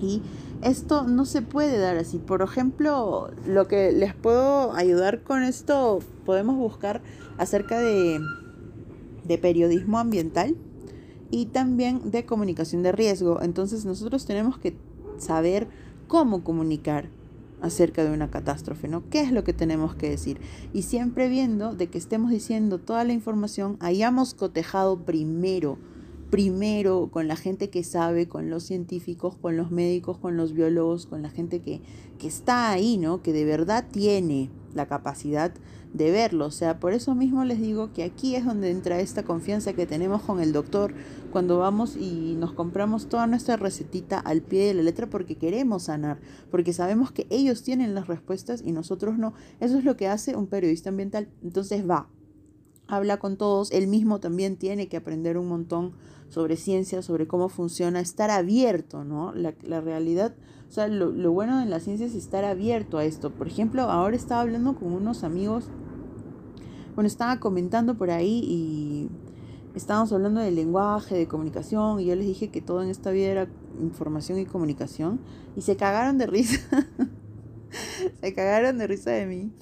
y 0.00 0.22
esto 0.62 1.04
no 1.04 1.24
se 1.24 1.42
puede 1.42 1.78
dar 1.78 1.96
así. 1.96 2.18
Por 2.18 2.42
ejemplo, 2.42 3.30
lo 3.46 3.68
que 3.68 3.92
les 3.92 4.14
puedo 4.14 4.72
ayudar 4.74 5.22
con 5.22 5.42
esto, 5.42 6.00
podemos 6.24 6.56
buscar 6.56 7.02
acerca 7.38 7.78
de, 7.80 8.20
de 9.24 9.38
periodismo 9.38 9.98
ambiental 9.98 10.56
y 11.30 11.46
también 11.46 12.10
de 12.10 12.24
comunicación 12.24 12.82
de 12.82 12.92
riesgo. 12.92 13.40
Entonces 13.42 13.84
nosotros 13.84 14.26
tenemos 14.26 14.58
que 14.58 14.76
saber 15.18 15.68
cómo 16.08 16.44
comunicar 16.44 17.08
acerca 17.60 18.04
de 18.04 18.10
una 18.10 18.30
catástrofe, 18.30 18.88
¿no? 18.88 19.08
¿Qué 19.10 19.20
es 19.20 19.32
lo 19.32 19.44
que 19.44 19.52
tenemos 19.52 19.94
que 19.94 20.10
decir? 20.10 20.38
Y 20.72 20.82
siempre 20.82 21.28
viendo 21.28 21.74
de 21.74 21.88
que 21.88 21.98
estemos 21.98 22.30
diciendo 22.30 22.78
toda 22.78 23.04
la 23.04 23.12
información, 23.12 23.76
hayamos 23.80 24.34
cotejado 24.34 25.04
primero 25.04 25.78
primero 26.30 27.08
con 27.12 27.28
la 27.28 27.36
gente 27.36 27.70
que 27.70 27.84
sabe, 27.84 28.28
con 28.28 28.50
los 28.50 28.64
científicos, 28.64 29.36
con 29.36 29.56
los 29.56 29.70
médicos, 29.70 30.18
con 30.18 30.36
los 30.36 30.52
biólogos, 30.52 31.06
con 31.06 31.22
la 31.22 31.30
gente 31.30 31.60
que, 31.60 31.80
que 32.18 32.26
está 32.26 32.70
ahí, 32.70 32.98
¿no? 32.98 33.22
Que 33.22 33.32
de 33.32 33.44
verdad 33.44 33.86
tiene 33.90 34.50
la 34.74 34.86
capacidad 34.86 35.52
de 35.92 36.10
verlo. 36.10 36.46
O 36.46 36.50
sea, 36.50 36.78
por 36.78 36.92
eso 36.92 37.14
mismo 37.14 37.44
les 37.44 37.60
digo 37.60 37.92
que 37.92 38.04
aquí 38.04 38.36
es 38.36 38.44
donde 38.44 38.70
entra 38.70 39.00
esta 39.00 39.24
confianza 39.24 39.72
que 39.72 39.86
tenemos 39.86 40.22
con 40.22 40.40
el 40.40 40.52
doctor 40.52 40.94
cuando 41.32 41.58
vamos 41.58 41.96
y 41.96 42.34
nos 42.38 42.52
compramos 42.52 43.08
toda 43.08 43.26
nuestra 43.26 43.56
recetita 43.56 44.18
al 44.18 44.42
pie 44.42 44.66
de 44.66 44.74
la 44.74 44.82
letra 44.82 45.08
porque 45.08 45.36
queremos 45.36 45.84
sanar, 45.84 46.18
porque 46.50 46.72
sabemos 46.72 47.12
que 47.12 47.26
ellos 47.30 47.62
tienen 47.62 47.94
las 47.94 48.08
respuestas 48.08 48.62
y 48.64 48.72
nosotros 48.72 49.18
no. 49.18 49.34
Eso 49.60 49.78
es 49.78 49.84
lo 49.84 49.96
que 49.96 50.08
hace 50.08 50.36
un 50.36 50.46
periodista 50.46 50.90
ambiental. 50.90 51.28
Entonces 51.42 51.88
va, 51.88 52.08
habla 52.88 53.18
con 53.18 53.36
todos, 53.36 53.70
él 53.72 53.86
mismo 53.88 54.20
también 54.20 54.56
tiene 54.56 54.88
que 54.88 54.96
aprender 54.96 55.38
un 55.38 55.48
montón 55.48 55.92
sobre 56.28 56.56
ciencia, 56.56 57.02
sobre 57.02 57.26
cómo 57.26 57.48
funciona, 57.48 58.00
estar 58.00 58.30
abierto, 58.30 59.04
¿no? 59.04 59.32
La, 59.32 59.54
la 59.62 59.80
realidad, 59.80 60.34
o 60.68 60.72
sea, 60.72 60.88
lo, 60.88 61.10
lo, 61.10 61.32
bueno 61.32 61.60
de 61.60 61.66
la 61.66 61.80
ciencia 61.80 62.06
es 62.06 62.14
estar 62.14 62.44
abierto 62.44 62.98
a 62.98 63.04
esto. 63.04 63.30
Por 63.30 63.46
ejemplo, 63.46 63.82
ahora 63.82 64.16
estaba 64.16 64.40
hablando 64.40 64.74
con 64.76 64.92
unos 64.92 65.24
amigos, 65.24 65.68
bueno, 66.94 67.06
estaba 67.06 67.38
comentando 67.40 67.96
por 67.96 68.10
ahí 68.10 68.40
y 68.44 69.08
estábamos 69.74 70.12
hablando 70.12 70.40
del 70.40 70.54
lenguaje, 70.54 71.14
de 71.14 71.28
comunicación, 71.28 72.00
y 72.00 72.06
yo 72.06 72.16
les 72.16 72.26
dije 72.26 72.48
que 72.48 72.62
todo 72.62 72.82
en 72.82 72.88
esta 72.88 73.10
vida 73.10 73.28
era 73.28 73.48
información 73.80 74.38
y 74.38 74.46
comunicación, 74.46 75.20
y 75.54 75.60
se 75.60 75.76
cagaron 75.76 76.18
de 76.18 76.26
risa. 76.26 76.58
se 78.20 78.34
cagaron 78.34 78.78
de 78.78 78.86
risa 78.86 79.10
de 79.10 79.26
mí. 79.26 79.52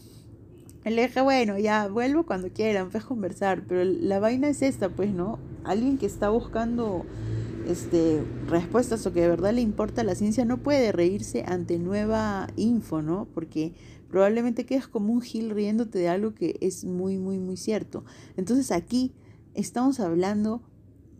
Le 0.84 1.06
dije, 1.06 1.22
bueno, 1.22 1.58
ya 1.58 1.88
vuelvo 1.88 2.26
cuando 2.26 2.50
quieran, 2.50 2.90
pues 2.90 3.04
conversar, 3.04 3.64
pero 3.66 3.84
la 3.84 4.20
vaina 4.20 4.48
es 4.48 4.60
esta, 4.60 4.90
pues, 4.90 5.12
¿no? 5.12 5.38
Alguien 5.64 5.96
que 5.96 6.04
está 6.04 6.28
buscando 6.28 7.06
este, 7.66 8.22
respuestas 8.46 9.06
o 9.06 9.12
que 9.12 9.22
de 9.22 9.28
verdad 9.28 9.54
le 9.54 9.62
importa 9.62 10.04
la 10.04 10.14
ciencia 10.14 10.44
no 10.44 10.58
puede 10.58 10.92
reírse 10.92 11.44
ante 11.46 11.78
nueva 11.78 12.48
info, 12.56 13.02
¿no? 13.02 13.26
Porque 13.32 13.72
probablemente 14.10 14.66
quedas 14.66 14.86
como 14.86 15.12
un 15.12 15.22
gil 15.22 15.50
riéndote 15.50 15.98
de 15.98 16.08
algo 16.08 16.34
que 16.34 16.56
es 16.60 16.84
muy, 16.84 17.18
muy, 17.18 17.38
muy 17.38 17.56
cierto. 17.56 18.04
Entonces 18.36 18.70
aquí 18.70 19.12
estamos 19.54 20.00
hablando 20.00 20.62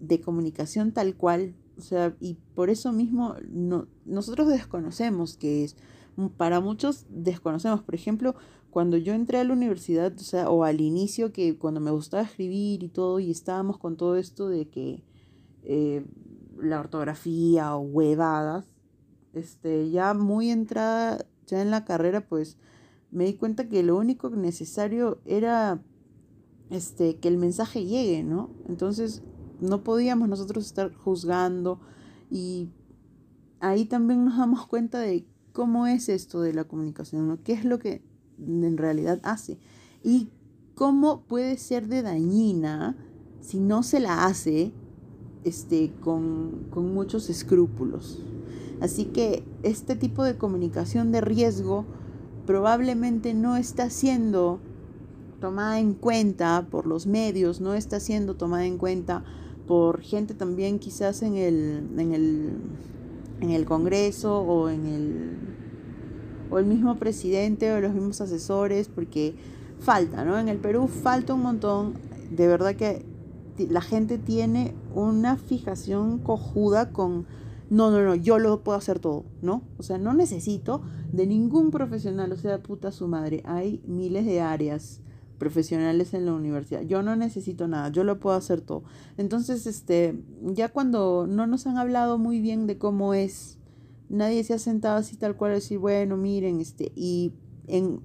de 0.00 0.20
comunicación 0.20 0.92
tal 0.92 1.14
cual, 1.16 1.55
o 1.79 1.81
sea, 1.81 2.14
y 2.20 2.37
por 2.55 2.70
eso 2.70 2.92
mismo 2.92 3.37
no, 3.50 3.88
nosotros 4.05 4.48
desconocemos 4.48 5.37
qué 5.37 5.64
es. 5.64 5.77
Para 6.37 6.61
muchos 6.61 7.07
desconocemos, 7.09 7.83
por 7.83 7.94
ejemplo, 7.94 8.37
cuando 8.75 8.97
yo 8.97 9.15
entré 9.15 9.39
a 9.39 9.45
la 9.45 9.53
universidad, 9.53 10.13
o 10.17 10.25
sea, 10.25 10.51
o 10.51 10.65
al 10.65 10.81
inicio, 10.81 11.33
que 11.33 11.57
cuando 11.57 11.79
me 11.79 11.93
gustaba 11.93 12.25
escribir 12.25 12.83
y 12.83 12.89
todo, 12.89 13.21
y 13.21 13.31
estábamos 13.31 13.79
con 13.79 13.97
todo 13.97 14.17
esto 14.17 14.49
de 14.49 14.69
que 14.69 15.05
eh, 15.63 16.05
la 16.61 16.81
ortografía 16.81 17.77
o 17.77 17.83
huevadas, 17.83 18.67
este, 19.33 19.91
ya 19.91 20.13
muy 20.13 20.51
entrada, 20.51 21.25
ya 21.47 21.63
en 21.63 21.71
la 21.71 21.85
carrera, 21.85 22.27
pues 22.27 22.59
me 23.13 23.27
di 23.27 23.35
cuenta 23.35 23.69
que 23.69 23.85
lo 23.85 23.97
único 23.97 24.29
necesario 24.31 25.21
era 25.25 25.81
este, 26.71 27.19
que 27.21 27.29
el 27.29 27.39
mensaje 27.39 27.85
llegue, 27.85 28.25
¿no? 28.25 28.51
Entonces 28.69 29.23
no 29.61 29.85
podíamos 29.85 30.29
nosotros 30.29 30.67
estar 30.67 30.93
juzgando 30.93 31.79
y 32.29 32.71
ahí 33.61 33.85
también 33.85 34.25
nos 34.25 34.37
damos 34.37 34.67
cuenta 34.67 34.99
de 34.99 35.29
cómo 35.53 35.87
es 35.87 36.09
esto 36.09 36.41
de 36.41 36.55
la 36.55 36.65
comunicación, 36.65 37.29
¿no? 37.29 37.41
¿Qué 37.41 37.53
es 37.53 37.65
lo 37.65 37.79
que 37.79 38.03
en 38.38 38.77
realidad 38.77 39.20
hace. 39.23 39.59
Y 40.03 40.29
cómo 40.75 41.23
puede 41.23 41.57
ser 41.57 41.88
de 41.88 42.03
dañina 42.03 42.97
si 43.40 43.61
no 43.61 43.83
se 43.83 44.01
la 44.01 44.27
hace 44.27 44.73
este, 45.44 45.92
con, 46.01 46.66
con 46.70 46.94
muchos 46.94 47.31
escrúpulos. 47.31 48.23
Así 48.81 49.07
que 49.07 49.44
este 49.62 49.97
tipo 49.97 50.25
de 50.25 50.37
comunicación 50.37 51.12
de 51.12 51.20
riesgo 51.20 51.85
probablemente 52.47 53.35
no 53.35 53.57
está 53.57 53.90
siendo 53.90 54.61
tomada 55.40 55.79
en 55.79 55.94
cuenta 55.94 56.66
por 56.70 56.87
los 56.87 57.07
medios, 57.07 57.61
no 57.61 57.75
está 57.75 58.01
siendo 58.01 58.35
tomada 58.35 58.66
en 58.66 58.79
cuenta 58.79 59.25
por 59.66 60.01
gente 60.01 60.35
también 60.35 60.79
quizás 60.79 61.23
en 61.23 61.37
el, 61.37 61.88
en 61.99 62.12
el, 62.12 62.53
en 63.40 63.51
el 63.51 63.64
Congreso 63.64 64.40
o 64.40 64.68
en 64.68 64.87
el 64.87 65.54
o 66.55 66.59
el 66.61 66.67
mismo 66.67 66.95
presidente 66.97 67.73
o 67.73 67.81
los 67.81 67.93
mismos 67.93 68.21
asesores, 68.21 68.87
porque 68.88 69.35
falta, 69.81 70.25
¿no? 70.25 70.38
En 70.38 70.49
el 70.49 70.59
Perú 70.59 70.87
falta 70.87 71.35
un 71.35 71.43
montón, 71.43 71.95
de 72.31 72.47
verdad 72.47 72.77
que 72.77 73.05
la 73.59 73.81
gente 73.81 74.19
tiene 74.19 74.73
una 74.95 75.37
fijación 75.37 76.19
cojuda 76.19 76.93
con, 76.93 77.27
no, 77.71 77.90
no, 77.90 78.03
no, 78.03 78.14
yo 78.14 78.38
lo 78.38 78.61
puedo 78.62 78.79
hacer 78.79 79.01
todo, 79.01 79.25
¿no? 79.43 79.62
O 79.79 79.83
sea, 79.83 79.99
no 79.99 80.14
necesito 80.14 80.83
de 81.12 81.27
ningún 81.27 81.73
profesional, 81.73 82.31
o 82.31 82.37
sea, 82.37 82.62
puta 82.62 82.93
su 82.93 83.09
madre, 83.09 83.43
hay 83.45 83.83
miles 83.88 84.25
de 84.25 84.40
áreas 84.40 85.01
profesionales 85.38 86.14
en 86.14 86.25
la 86.25 86.35
universidad. 86.35 86.83
Yo 86.83 87.03
no 87.03 87.17
necesito 87.17 87.67
nada, 87.67 87.88
yo 87.88 88.05
lo 88.05 88.21
puedo 88.21 88.37
hacer 88.37 88.61
todo. 88.61 88.85
Entonces, 89.17 89.67
este, 89.67 90.23
ya 90.40 90.69
cuando 90.69 91.27
no 91.29 91.49
nos 91.49 91.67
han 91.67 91.79
hablado 91.79 92.17
muy 92.17 92.40
bien 92.40 92.69
de 92.69 92.79
cómo 92.79 93.12
es 93.12 93.59
nadie 94.09 94.45
se 94.45 94.55
ha 94.55 94.59
sentado 94.59 94.97
así 94.97 95.17
tal 95.17 95.37
cual 95.37 95.53
a 95.53 95.55
decir, 95.55 95.79
bueno, 95.79 96.17
miren, 96.17 96.61
este, 96.61 96.93
y 96.95 97.33
en 97.67 98.01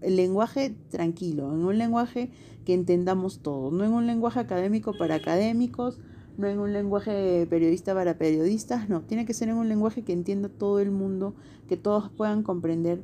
el 0.00 0.16
lenguaje 0.16 0.76
tranquilo, 0.90 1.52
en 1.52 1.64
un 1.64 1.78
lenguaje 1.78 2.30
que 2.64 2.74
entendamos 2.74 3.40
todos, 3.40 3.72
no 3.72 3.84
en 3.84 3.92
un 3.92 4.06
lenguaje 4.06 4.40
académico 4.40 4.92
para 4.98 5.16
académicos, 5.16 5.98
no 6.36 6.46
en 6.46 6.58
un 6.58 6.72
lenguaje 6.72 7.46
periodista 7.48 7.94
para 7.94 8.18
periodistas, 8.18 8.88
no, 8.88 9.02
tiene 9.02 9.24
que 9.24 9.34
ser 9.34 9.48
en 9.48 9.56
un 9.56 9.68
lenguaje 9.68 10.02
que 10.02 10.12
entienda 10.12 10.48
todo 10.48 10.80
el 10.80 10.90
mundo, 10.90 11.34
que 11.68 11.76
todos 11.76 12.10
puedan 12.10 12.42
comprender 12.42 13.02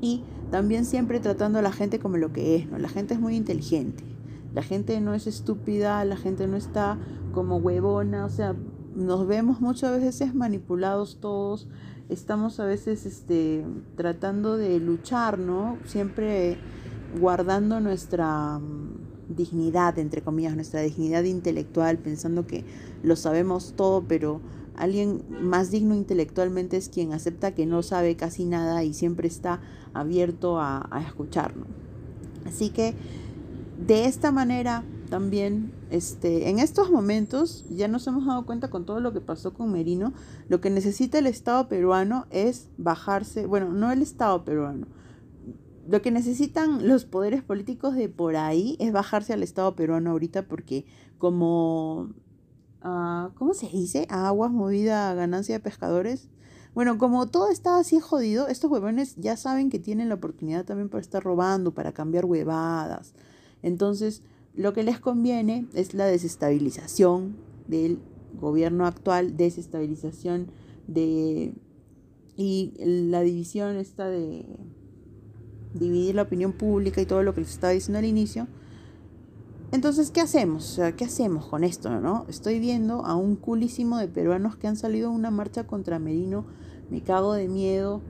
y 0.00 0.22
también 0.50 0.84
siempre 0.84 1.20
tratando 1.20 1.58
a 1.58 1.62
la 1.62 1.72
gente 1.72 1.98
como 1.98 2.16
lo 2.16 2.32
que 2.32 2.56
es, 2.56 2.68
¿no? 2.68 2.78
La 2.78 2.88
gente 2.88 3.14
es 3.14 3.20
muy 3.20 3.36
inteligente, 3.36 4.04
la 4.54 4.62
gente 4.62 5.00
no 5.00 5.14
es 5.14 5.26
estúpida, 5.26 6.04
la 6.04 6.16
gente 6.16 6.46
no 6.46 6.56
está 6.56 6.98
como 7.32 7.56
huevona, 7.56 8.24
o 8.24 8.28
sea, 8.30 8.56
nos 8.94 9.26
vemos 9.26 9.60
muchas 9.60 10.00
veces 10.00 10.34
manipulados 10.34 11.18
todos, 11.20 11.68
estamos 12.08 12.58
a 12.60 12.64
veces 12.64 13.06
este, 13.06 13.64
tratando 13.96 14.56
de 14.56 14.80
luchar, 14.80 15.38
¿no? 15.38 15.78
Siempre 15.84 16.58
guardando 17.18 17.80
nuestra 17.80 18.58
mm, 18.58 19.34
dignidad, 19.36 19.98
entre 19.98 20.22
comillas, 20.22 20.54
nuestra 20.54 20.80
dignidad 20.80 21.24
intelectual, 21.24 21.98
pensando 21.98 22.46
que 22.46 22.64
lo 23.02 23.16
sabemos 23.16 23.74
todo, 23.76 24.04
pero 24.06 24.40
alguien 24.76 25.22
más 25.40 25.70
digno 25.70 25.94
intelectualmente 25.94 26.76
es 26.76 26.88
quien 26.88 27.12
acepta 27.12 27.54
que 27.54 27.66
no 27.66 27.82
sabe 27.82 28.16
casi 28.16 28.44
nada 28.44 28.82
y 28.82 28.92
siempre 28.92 29.28
está 29.28 29.60
abierto 29.94 30.58
a, 30.58 30.88
a 30.90 31.02
escucharnos. 31.02 31.68
Así 32.46 32.70
que 32.70 32.94
de 33.86 34.06
esta 34.06 34.32
manera 34.32 34.82
también 35.10 35.72
este, 35.90 36.48
en 36.48 36.58
estos 36.58 36.90
momentos 36.90 37.66
ya 37.68 37.88
nos 37.88 38.06
hemos 38.06 38.26
dado 38.26 38.46
cuenta 38.46 38.70
con 38.70 38.86
todo 38.86 39.00
lo 39.00 39.12
que 39.12 39.20
pasó 39.20 39.52
con 39.52 39.72
Merino, 39.72 40.14
lo 40.48 40.60
que 40.60 40.70
necesita 40.70 41.18
el 41.18 41.26
Estado 41.26 41.68
peruano 41.68 42.26
es 42.30 42.68
bajarse, 42.78 43.46
bueno, 43.46 43.70
no 43.70 43.92
el 43.92 44.00
Estado 44.00 44.44
peruano, 44.44 44.86
lo 45.90 46.02
que 46.02 46.12
necesitan 46.12 46.86
los 46.86 47.04
poderes 47.04 47.42
políticos 47.42 47.96
de 47.96 48.08
por 48.08 48.36
ahí 48.36 48.76
es 48.78 48.92
bajarse 48.92 49.32
al 49.32 49.42
Estado 49.42 49.74
peruano 49.74 50.12
ahorita 50.12 50.46
porque 50.46 50.86
como, 51.18 52.10
uh, 52.84 53.30
¿cómo 53.34 53.54
se 53.54 53.68
dice? 53.68 54.06
Aguas 54.08 54.52
movida 54.52 55.12
ganancia 55.14 55.56
de 55.56 55.60
pescadores. 55.60 56.28
Bueno, 56.74 56.98
como 56.98 57.26
todo 57.26 57.50
está 57.50 57.78
así 57.78 57.98
jodido, 57.98 58.46
estos 58.46 58.70
huevones 58.70 59.16
ya 59.16 59.36
saben 59.36 59.70
que 59.70 59.80
tienen 59.80 60.08
la 60.08 60.14
oportunidad 60.14 60.64
también 60.64 60.88
para 60.88 61.00
estar 61.00 61.22
robando, 61.22 61.74
para 61.74 61.90
cambiar 61.92 62.24
huevadas. 62.24 63.12
Entonces, 63.62 64.22
lo 64.60 64.74
que 64.74 64.82
les 64.82 65.00
conviene 65.00 65.66
es 65.72 65.94
la 65.94 66.04
desestabilización 66.04 67.34
del 67.66 67.98
gobierno 68.38 68.86
actual, 68.86 69.38
desestabilización 69.38 70.48
de 70.86 71.54
y 72.36 72.74
la 72.78 73.22
división 73.22 73.76
esta 73.76 74.08
de 74.08 74.44
dividir 75.72 76.14
la 76.14 76.22
opinión 76.22 76.52
pública 76.52 77.00
y 77.00 77.06
todo 77.06 77.22
lo 77.22 77.34
que 77.34 77.40
les 77.40 77.50
estaba 77.50 77.72
diciendo 77.72 78.00
al 78.00 78.04
inicio. 78.04 78.48
Entonces, 79.72 80.10
¿qué 80.10 80.20
hacemos? 80.20 80.70
O 80.72 80.74
sea, 80.74 80.92
¿qué 80.94 81.06
hacemos 81.06 81.46
con 81.46 81.64
esto, 81.64 81.98
no? 81.98 82.26
Estoy 82.28 82.58
viendo 82.60 83.06
a 83.06 83.14
un 83.14 83.36
culísimo 83.36 83.96
de 83.96 84.08
peruanos 84.08 84.56
que 84.56 84.66
han 84.66 84.76
salido 84.76 85.08
a 85.08 85.12
una 85.12 85.30
marcha 85.30 85.66
contra 85.66 85.98
Merino. 85.98 86.44
Me 86.90 87.02
cago 87.02 87.32
de 87.32 87.48
miedo. 87.48 88.02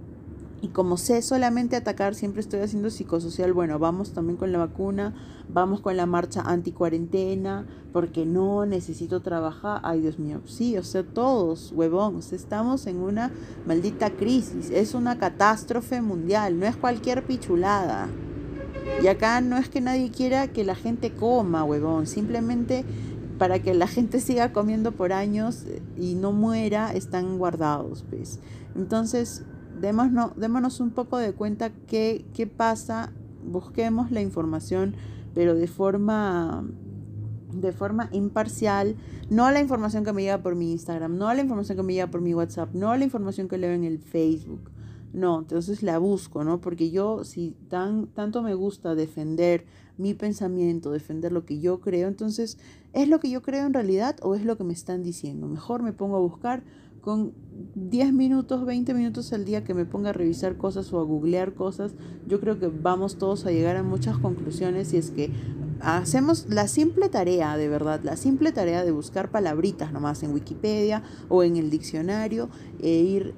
Y 0.62 0.68
como 0.68 0.99
sé 0.99 1.23
solamente 1.23 1.77
atacar, 1.77 2.14
siempre 2.14 2.40
estoy 2.40 2.61
haciendo 2.61 2.90
psicosocial. 2.90 3.53
Bueno, 3.55 3.79
vamos 3.79 4.12
también 4.12 4.37
con 4.37 4.53
la 4.53 4.59
vacuna, 4.59 5.14
vamos 5.49 5.81
con 5.81 5.96
la 5.96 6.05
marcha 6.05 6.42
anti-cuarentena, 6.42 7.66
porque 7.92 8.27
no 8.27 8.66
necesito 8.66 9.23
trabajar. 9.23 9.81
Ay, 9.85 10.03
Dios 10.03 10.18
mío, 10.18 10.42
sí, 10.44 10.77
o 10.77 10.83
sea, 10.83 11.03
todos, 11.03 11.73
huevón, 11.75 12.20
estamos 12.31 12.87
en 12.87 12.99
una 12.99 13.33
maldita 13.66 14.11
crisis. 14.11 14.68
Es 14.70 14.94
una 14.94 15.18
catástrofe 15.18 16.03
mundial, 16.03 16.59
no 16.59 16.66
es 16.66 16.77
cualquier 16.77 17.25
pichulada. 17.25 18.09
Y 19.03 19.07
acá 19.07 19.40
no 19.40 19.57
es 19.57 19.70
que 19.70 19.81
nadie 19.81 20.11
quiera 20.11 20.49
que 20.49 20.64
la 20.64 20.75
gente 20.75 21.12
coma, 21.12 21.64
huevón, 21.64 22.07
simplemente 22.07 22.85
para 23.38 23.61
que 23.61 23.73
la 23.73 23.87
gente 23.87 24.20
siga 24.20 24.53
comiendo 24.53 24.92
por 24.92 25.14
años 25.14 25.64
y 25.96 26.16
no 26.16 26.33
muera, 26.33 26.92
están 26.92 27.38
guardados, 27.38 28.05
pues. 28.11 28.40
Entonces, 28.77 29.42
démonos, 29.81 30.33
démonos 30.37 30.81
un 30.81 30.90
poco 30.90 31.19
de 31.19 31.33
cuenta 31.33 31.71
qué, 31.87 32.25
qué 32.35 32.47
pasa, 32.47 33.12
busquemos 33.45 34.11
la 34.11 34.21
información, 34.21 34.95
pero 35.35 35.55
de 35.55 35.66
forma 35.66 36.64
de 37.53 37.73
forma 37.73 38.09
imparcial, 38.12 38.97
no 39.29 39.51
la 39.51 39.61
información 39.61 40.05
que 40.05 40.12
me 40.12 40.23
llega 40.23 40.43
por 40.43 40.55
mi 40.55 40.73
Instagram, 40.73 41.16
no 41.16 41.33
la 41.35 41.40
información 41.40 41.77
que 41.77 41.83
me 41.83 41.95
llega 41.95 42.11
por 42.11 42.21
mi 42.21 42.35
WhatsApp, 42.35 42.75
no 42.75 42.97
la 42.97 43.05
información 43.05 43.49
que 43.49 43.59
leo 43.59 43.73
en 43.73 43.85
el 43.85 43.99
Facebook. 43.99 44.71
No, 45.12 45.40
entonces 45.40 45.83
la 45.83 45.99
busco, 45.99 46.45
¿no? 46.45 46.61
Porque 46.61 46.93
yo, 46.93 47.25
si 47.25 47.57
tan, 47.69 48.07
tanto 48.09 48.43
me 48.43 48.55
gusta 48.55 48.95
defender 48.95 49.64
mi 49.99 50.14
pensamiento, 50.14 50.93
defender 50.93 51.33
lo 51.33 51.45
que 51.45 51.59
yo 51.59 51.81
creo, 51.81 52.07
entonces, 52.07 52.59
¿es 52.93 53.09
lo 53.09 53.19
que 53.19 53.29
yo 53.29 53.43
creo 53.43 53.66
en 53.66 53.75
realidad 53.75 54.16
o 54.23 54.37
es 54.37 54.45
lo 54.45 54.57
que 54.57 54.62
me 54.62 54.73
están 54.73 55.03
diciendo? 55.03 55.49
Mejor 55.49 55.83
me 55.83 55.93
pongo 55.93 56.16
a 56.16 56.21
buscar 56.21 56.62
con 57.01 57.33
10 57.75 58.13
minutos, 58.13 58.65
20 58.65 58.95
minutos 58.95 59.33
al 59.33 59.45
día 59.45 59.65
que 59.65 59.75
me 59.75 59.85
ponga 59.85 60.11
a 60.11 60.13
revisar 60.13 60.57
cosas 60.57 60.93
o 60.93 61.01
a 61.01 61.03
googlear 61.03 61.55
cosas, 61.55 61.95
yo 62.27 62.41
creo 62.41 62.59
que 62.59 62.69
vamos 62.69 63.17
todos 63.17 63.47
a 63.47 63.51
llegar 63.51 63.77
a 63.77 63.83
muchas 63.83 64.19
conclusiones 64.19 64.93
y 64.93 64.99
es 64.99 65.11
que 65.11 65.31
hacemos 65.81 66.47
la 66.49 66.69
simple 66.69 67.09
tarea, 67.09 67.57
de 67.57 67.69
verdad, 67.69 68.01
la 68.03 68.17
simple 68.17 68.53
tarea 68.53 68.85
de 68.85 68.91
buscar 68.91 69.31
palabritas 69.31 69.93
nomás 69.93 70.23
en 70.23 70.33
Wikipedia 70.33 71.03
o 71.29 71.43
en 71.43 71.57
el 71.57 71.71
diccionario 71.71 72.51
e 72.81 72.91
ir 72.91 73.35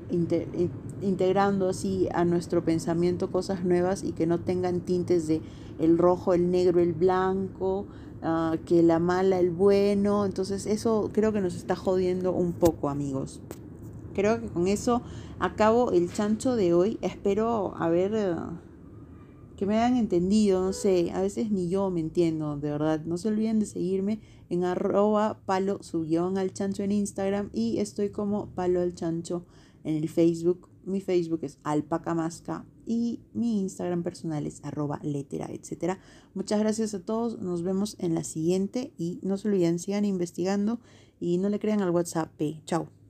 integrando 1.01 1.69
así 1.69 2.09
a 2.13 2.25
nuestro 2.25 2.65
pensamiento 2.65 3.31
cosas 3.31 3.65
nuevas 3.65 4.03
y 4.03 4.13
que 4.13 4.27
no 4.27 4.41
tengan 4.41 4.81
tintes 4.81 5.29
de 5.29 5.41
el 5.79 5.99
rojo, 5.99 6.35
el 6.35 6.51
negro, 6.51 6.81
el 6.81 6.93
blanco, 6.93 7.87
Ah, 8.23 8.57
que 8.67 8.83
la 8.83 8.99
mala, 8.99 9.41
el 9.41 9.51
bueno. 9.51 10.25
Entonces 10.25 10.67
eso 10.67 11.11
creo 11.13 11.33
que 11.33 11.41
nos 11.41 11.55
está 11.55 11.77
jodiendo 11.77 12.33
un 12.33 12.53
poco, 12.53 12.89
amigos. 12.89 13.41
Creo 14.15 14.41
que 14.41 14.49
con 14.49 14.69
eso 14.69 15.03
acabo 15.39 15.91
el 15.91 16.13
chancho 16.13 16.57
de 16.57 16.75
hoy. 16.75 16.99
Espero 17.03 17.75
haber... 17.77 18.15
Eh, 18.15 18.37
que 19.57 19.67
me 19.67 19.79
hayan 19.79 19.97
entendido, 19.97 20.61
no 20.61 20.73
sé, 20.73 21.13
a 21.13 21.21
veces 21.21 21.53
ni 21.53 21.69
yo 21.69 21.89
me 21.89 22.01
entiendo, 22.01 22.57
de 22.57 22.71
verdad. 22.73 23.05
No 23.05 23.17
se 23.17 23.29
olviden 23.29 23.61
de 23.61 23.67
seguirme 23.67 24.19
en 24.51 24.65
arroba 24.65 25.39
palo 25.47 25.81
su 25.85 26.03
guion 26.03 26.37
al 26.37 26.53
chancho 26.53 26.83
en 26.83 26.91
Instagram 26.91 27.49
y 27.53 27.79
estoy 27.79 28.11
como 28.11 28.49
palo 28.49 28.81
al 28.81 28.95
chancho 28.95 29.47
en 29.85 29.95
el 29.95 30.09
Facebook. 30.09 30.69
Mi 30.85 31.01
Facebook 31.01 31.41
es 31.43 31.61
alpacamasca 31.63 32.65
y 32.87 33.21
mi 33.35 33.61
Instagram 33.61 34.03
personal 34.03 34.47
es 34.47 34.65
arroba 34.65 34.99
letera, 35.03 35.49
etc. 35.51 35.99
Muchas 36.35 36.61
gracias 36.61 36.95
a 36.95 37.01
todos, 37.01 37.41
nos 37.41 37.63
vemos 37.63 37.97
en 37.99 38.15
la 38.15 38.25
siguiente 38.25 38.93
y 38.99 39.19
no 39.23 39.37
se 39.37 39.49
olviden, 39.49 39.79
sigan 39.79 40.05
investigando 40.05 40.81
y 41.21 41.39
no 41.39 41.49
le 41.49 41.59
crean 41.59 41.83
al 41.83 41.91
WhatsApp. 41.91 42.31
Chao. 42.65 43.02